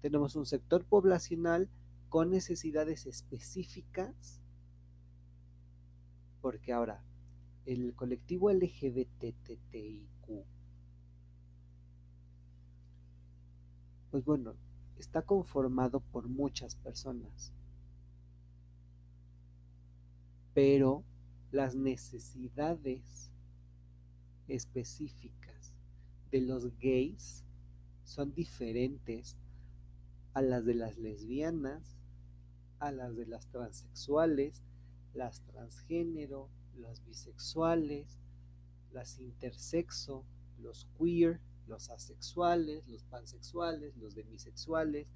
Tenemos 0.00 0.34
un 0.34 0.46
sector 0.46 0.86
poblacional 0.86 1.68
con 2.08 2.30
necesidades 2.30 3.04
específicas, 3.04 4.40
porque 6.40 6.72
ahora 6.72 7.04
el 7.66 7.94
colectivo 7.94 8.50
LGBTTIQ, 8.50 10.06
pues 14.10 14.24
bueno, 14.24 14.54
está 14.96 15.20
conformado 15.20 16.00
por 16.00 16.28
muchas 16.28 16.76
personas, 16.76 17.52
pero 20.54 21.04
las 21.50 21.74
necesidades 21.74 23.30
específicas 24.48 25.74
de 26.30 26.40
los 26.40 26.78
gays 26.78 27.44
son 28.04 28.34
diferentes 28.34 29.36
a 30.32 30.42
las 30.42 30.64
de 30.64 30.74
las 30.74 30.96
lesbianas, 30.98 32.00
a 32.78 32.92
las 32.92 33.16
de 33.16 33.26
las 33.26 33.46
transexuales, 33.48 34.62
las 35.14 35.42
transgénero, 35.42 36.48
las 36.76 37.04
bisexuales, 37.04 38.18
las 38.92 39.18
intersexo, 39.18 40.24
los 40.60 40.86
queer, 40.98 41.40
los 41.66 41.90
asexuales, 41.90 42.86
los 42.88 43.04
pansexuales, 43.04 43.96
los 43.96 44.14
demisexuales, 44.14 45.08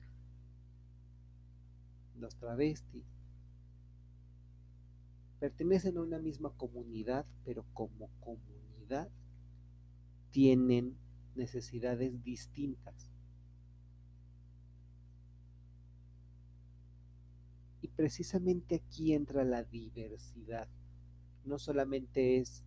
los 2.17 2.37
travestis. 2.37 3.18
Pertenecen 5.41 5.97
a 5.97 6.03
una 6.03 6.19
misma 6.19 6.51
comunidad, 6.57 7.27
pero 7.45 7.65
como 7.73 8.09
comunidad 8.21 9.09
tienen 10.31 10.97
necesidades 11.35 12.23
distintas. 12.25 13.11
Y 17.81 17.89
precisamente 17.89 18.77
aquí 18.77 19.13
entra 19.15 19.45
la 19.45 19.63
diversidad. 19.63 20.69
No 21.45 21.59
solamente 21.59 22.39
es, 22.39 22.65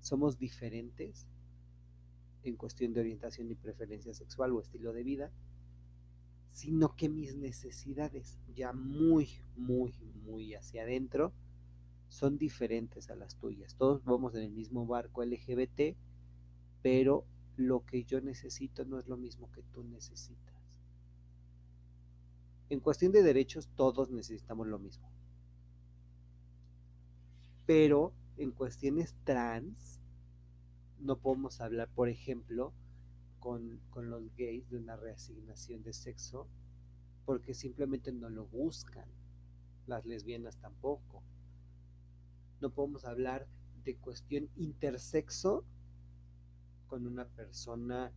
somos 0.00 0.38
diferentes 0.38 1.26
en 2.42 2.56
cuestión 2.56 2.92
de 2.92 3.00
orientación 3.00 3.50
y 3.50 3.54
preferencia 3.54 4.14
sexual 4.14 4.52
o 4.52 4.60
estilo 4.60 4.92
de 4.92 5.02
vida, 5.02 5.30
sino 6.48 6.94
que 6.94 7.08
mis 7.08 7.36
necesidades 7.36 8.38
ya 8.54 8.72
muy, 8.72 9.28
muy, 9.56 9.94
muy 10.24 10.54
hacia 10.54 10.82
adentro 10.82 11.32
son 12.14 12.38
diferentes 12.38 13.10
a 13.10 13.16
las 13.16 13.34
tuyas. 13.34 13.74
Todos 13.74 14.04
vamos 14.04 14.36
en 14.36 14.42
el 14.42 14.52
mismo 14.52 14.86
barco 14.86 15.24
LGBT, 15.24 15.96
pero 16.80 17.26
lo 17.56 17.84
que 17.84 18.04
yo 18.04 18.20
necesito 18.20 18.84
no 18.84 19.00
es 19.00 19.08
lo 19.08 19.16
mismo 19.16 19.50
que 19.50 19.64
tú 19.64 19.82
necesitas. 19.82 20.54
En 22.70 22.78
cuestión 22.78 23.10
de 23.10 23.24
derechos, 23.24 23.68
todos 23.74 24.12
necesitamos 24.12 24.68
lo 24.68 24.78
mismo. 24.78 25.10
Pero 27.66 28.12
en 28.36 28.52
cuestiones 28.52 29.16
trans, 29.24 29.98
no 31.00 31.18
podemos 31.18 31.60
hablar, 31.60 31.88
por 31.88 32.08
ejemplo, 32.08 32.72
con, 33.40 33.80
con, 33.90 34.08
los 34.08 34.32
gays 34.36 34.70
de 34.70 34.76
una 34.76 34.94
reasignación 34.94 35.82
de 35.82 35.92
sexo, 35.92 36.46
porque 37.26 37.54
simplemente 37.54 38.12
no 38.12 38.30
lo 38.30 38.46
buscan. 38.46 39.08
Las 39.88 40.06
lesbianas 40.06 40.58
tampoco. 40.58 41.24
No 42.64 42.70
podemos 42.70 43.04
hablar 43.04 43.46
de 43.84 43.94
cuestión 43.98 44.48
intersexo 44.56 45.66
con 46.86 47.06
una 47.06 47.28
persona 47.28 48.10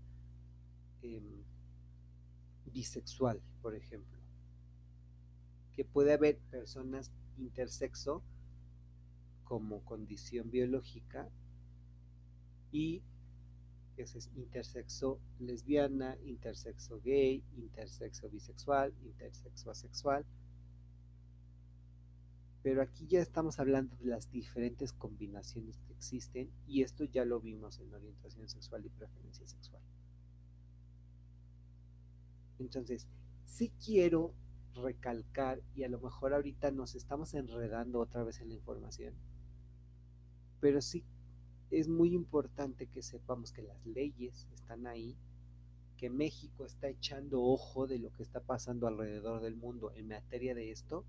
em, 1.02 1.44
bisexual, 2.72 3.42
por 3.62 3.76
ejemplo. 3.76 4.18
Que 5.74 5.84
puede 5.84 6.14
haber 6.14 6.40
personas 6.50 7.12
intersexo 7.38 8.24
como 9.44 9.84
condición 9.84 10.50
biológica 10.50 11.30
y 12.72 13.04
ese 13.98 14.20
es 14.20 14.32
intersexo 14.38 15.20
lesbiana, 15.40 16.18
intersexo 16.24 17.02
gay, 17.02 17.44
intersexo 17.58 18.30
bisexual, 18.30 18.94
intersexo 19.04 19.72
asexual. 19.72 20.26
Pero 22.68 22.82
aquí 22.82 23.08
ya 23.08 23.22
estamos 23.22 23.62
hablando 23.62 23.96
de 23.96 24.08
las 24.08 24.30
diferentes 24.30 24.92
combinaciones 24.92 25.78
que 25.78 25.94
existen 25.94 26.52
y 26.68 26.82
esto 26.82 27.06
ya 27.06 27.24
lo 27.24 27.40
vimos 27.40 27.80
en 27.80 27.94
orientación 27.94 28.50
sexual 28.50 28.86
y 28.86 28.90
preferencia 28.90 29.48
sexual. 29.48 29.82
Entonces, 32.60 33.08
sí 33.46 33.72
quiero 33.82 34.34
recalcar, 34.74 35.62
y 35.76 35.86
a 35.86 35.88
lo 35.88 36.02
mejor 36.02 36.34
ahorita 36.34 36.72
nos 36.72 36.96
estamos 36.96 37.34
enredando 37.36 38.02
otra 38.02 38.26
vez 38.26 38.42
en 38.42 38.50
la 38.50 38.56
información, 38.56 39.14
pero 40.60 40.82
sí 40.82 41.06
es 41.72 41.88
muy 41.88 42.14
importante 42.14 42.88
que 42.88 43.02
sepamos 43.02 43.54
que 43.54 43.62
las 43.62 43.86
leyes 43.86 44.46
están 44.54 44.88
ahí, 44.88 45.16
que 45.96 46.10
México 46.10 46.66
está 46.66 46.90
echando 46.90 47.42
ojo 47.44 47.88
de 47.88 48.00
lo 48.00 48.12
que 48.12 48.24
está 48.24 48.42
pasando 48.42 48.88
alrededor 48.88 49.42
del 49.42 49.56
mundo 49.56 49.94
en 49.94 50.10
materia 50.10 50.54
de 50.54 50.72
esto 50.72 51.06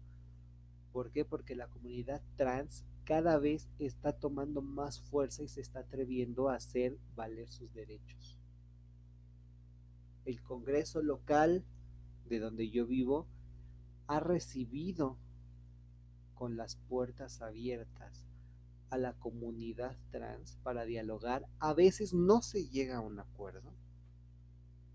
¿Por 0.92 1.10
qué? 1.10 1.24
Porque 1.24 1.54
la 1.54 1.68
comunidad 1.68 2.22
trans 2.36 2.84
cada 3.04 3.38
vez 3.38 3.68
está 3.78 4.12
tomando 4.12 4.60
más 4.60 5.00
fuerza 5.00 5.42
y 5.42 5.48
se 5.48 5.60
está 5.60 5.80
atreviendo 5.80 6.48
a 6.48 6.56
hacer 6.56 6.98
valer 7.14 7.50
sus 7.50 7.72
derechos. 7.72 8.38
El 10.24 10.42
Congreso 10.42 11.02
local 11.02 11.64
de 12.28 12.38
donde 12.38 12.68
yo 12.68 12.86
vivo 12.86 13.26
ha 14.06 14.20
recibido 14.20 15.16
con 16.34 16.56
las 16.56 16.76
puertas 16.76 17.40
abiertas 17.40 18.24
a 18.90 18.98
la 18.98 19.14
comunidad 19.14 19.96
trans 20.10 20.58
para 20.62 20.84
dialogar. 20.84 21.46
A 21.58 21.74
veces 21.74 22.14
no 22.14 22.42
se 22.42 22.68
llega 22.68 22.98
a 22.98 23.00
un 23.00 23.18
acuerdo 23.18 23.72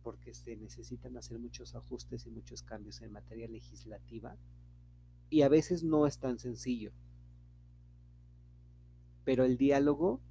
porque 0.04 0.34
se 0.34 0.56
necesitan 0.56 1.18
hacer 1.18 1.40
muchos 1.40 1.76
ajustes 1.76 2.26
y 2.26 2.30
muchos 2.30 2.62
cambios 2.62 3.02
en 3.02 3.12
materia 3.12 3.48
legislativa 3.48 4.38
y 5.34 5.42
a 5.42 5.50
veces 5.50 5.84
no 5.84 6.06
es 6.06 6.20
tan 6.20 6.38
sencillo. 6.38 6.92
Pero 9.26 9.46
el 9.46 9.58
diálogo 9.58 10.22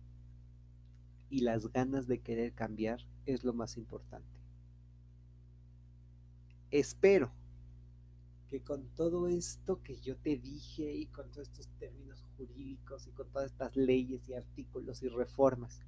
y 1.28 1.40
las 1.40 1.72
ganas 1.72 2.07
de 2.07 2.20
querer 2.20 2.55
cambiar 2.55 3.00
es 3.26 3.42
lo 3.42 3.53
más 3.53 3.76
importante. 3.76 4.38
Espero 6.70 7.32
que 8.46 8.62
con 8.62 8.90
todo 8.94 9.26
esto 9.26 9.82
que 9.82 9.98
yo 9.98 10.16
te 10.18 10.36
dije 10.36 10.94
y 10.94 11.07
con 11.07 11.32
todos 11.32 11.48
estos 11.48 11.66
términos 11.80 12.24
jurídicos 12.36 13.09
y 13.09 13.11
con 13.11 13.28
todas 13.28 13.50
estas 13.50 13.74
leyes 13.74 14.28
y 14.28 14.34
artículos 14.34 15.03
y 15.03 15.09
reformas, 15.09 15.82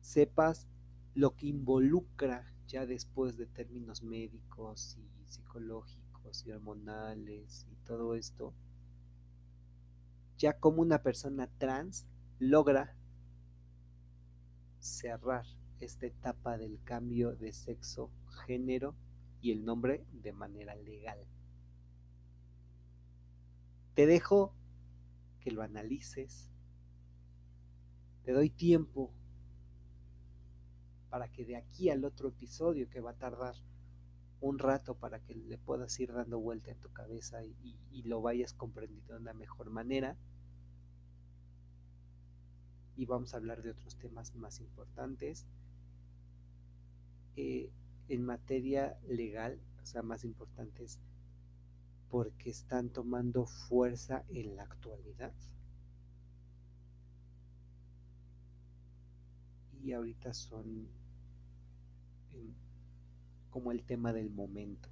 sepas 0.00 0.66
lo 1.14 1.36
que 1.36 1.46
involucra 1.46 2.52
ya 2.66 2.84
después 2.84 3.36
de 3.36 3.46
términos 3.46 4.02
médicos 4.02 4.96
y 4.98 5.13
psicológicos 5.34 6.46
y 6.46 6.52
hormonales 6.52 7.66
y 7.70 7.76
todo 7.84 8.14
esto, 8.14 8.54
ya 10.38 10.58
como 10.58 10.82
una 10.82 11.02
persona 11.02 11.48
trans 11.58 12.06
logra 12.38 12.96
cerrar 14.80 15.46
esta 15.80 16.06
etapa 16.06 16.58
del 16.58 16.80
cambio 16.82 17.34
de 17.36 17.52
sexo, 17.52 18.10
género 18.46 18.94
y 19.40 19.52
el 19.52 19.64
nombre 19.64 20.04
de 20.12 20.32
manera 20.32 20.74
legal. 20.74 21.18
Te 23.94 24.06
dejo 24.06 24.54
que 25.40 25.50
lo 25.50 25.62
analices. 25.62 26.50
Te 28.24 28.32
doy 28.32 28.50
tiempo 28.50 29.12
para 31.10 31.28
que 31.28 31.44
de 31.44 31.56
aquí 31.56 31.90
al 31.90 32.04
otro 32.04 32.30
episodio 32.30 32.88
que 32.88 33.00
va 33.00 33.12
a 33.12 33.18
tardar 33.18 33.54
un 34.44 34.58
rato 34.58 34.94
para 34.94 35.20
que 35.20 35.34
le 35.34 35.56
puedas 35.56 35.98
ir 36.00 36.12
dando 36.12 36.38
vuelta 36.38 36.70
en 36.70 36.78
tu 36.78 36.92
cabeza 36.92 37.42
y, 37.44 38.02
lo 38.02 38.20
vayas 38.20 38.52
comprendiendo 38.52 39.14
de 39.14 39.20
una 39.20 39.32
mejor 39.32 39.70
manera. 39.70 40.18
Y 42.96 43.06
vamos 43.06 43.32
a 43.32 43.38
hablar 43.38 43.62
de 43.62 43.70
otros 43.70 43.96
temas 43.96 44.34
más 44.34 44.60
importantes. 44.60 45.46
Eh, 47.36 47.70
en 48.10 48.22
materia 48.22 48.98
legal, 49.08 49.58
o 49.82 49.86
sea, 49.86 50.02
más 50.02 50.24
importantes 50.24 51.00
porque 52.10 52.50
están 52.50 52.90
tomando 52.90 53.46
fuerza 53.46 54.24
en 54.28 54.56
la 54.56 54.64
actualidad. 54.64 55.32
Y 59.82 59.92
ahorita 59.92 60.34
son 60.34 60.86
como 63.54 63.70
el 63.70 63.84
tema 63.84 64.12
del 64.12 64.30
momento, 64.30 64.88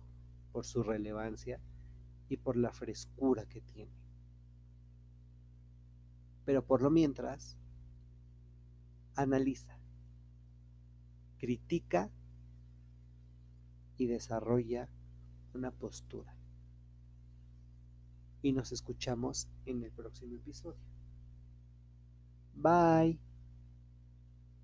por 0.52 0.64
su 0.64 0.84
relevancia 0.84 1.60
y 2.28 2.36
por 2.36 2.56
la 2.56 2.72
frescura 2.72 3.44
que 3.44 3.60
tiene. 3.60 3.90
Pero 6.44 6.64
por 6.64 6.80
lo 6.80 6.88
mientras, 6.88 7.58
analiza, 9.16 9.76
critica 11.38 12.08
y 13.96 14.06
desarrolla 14.06 14.88
una 15.54 15.72
postura. 15.72 16.36
Y 18.42 18.52
nos 18.52 18.70
escuchamos 18.70 19.48
en 19.66 19.82
el 19.82 19.90
próximo 19.90 20.36
episodio. 20.36 20.78
Bye. 22.54 23.31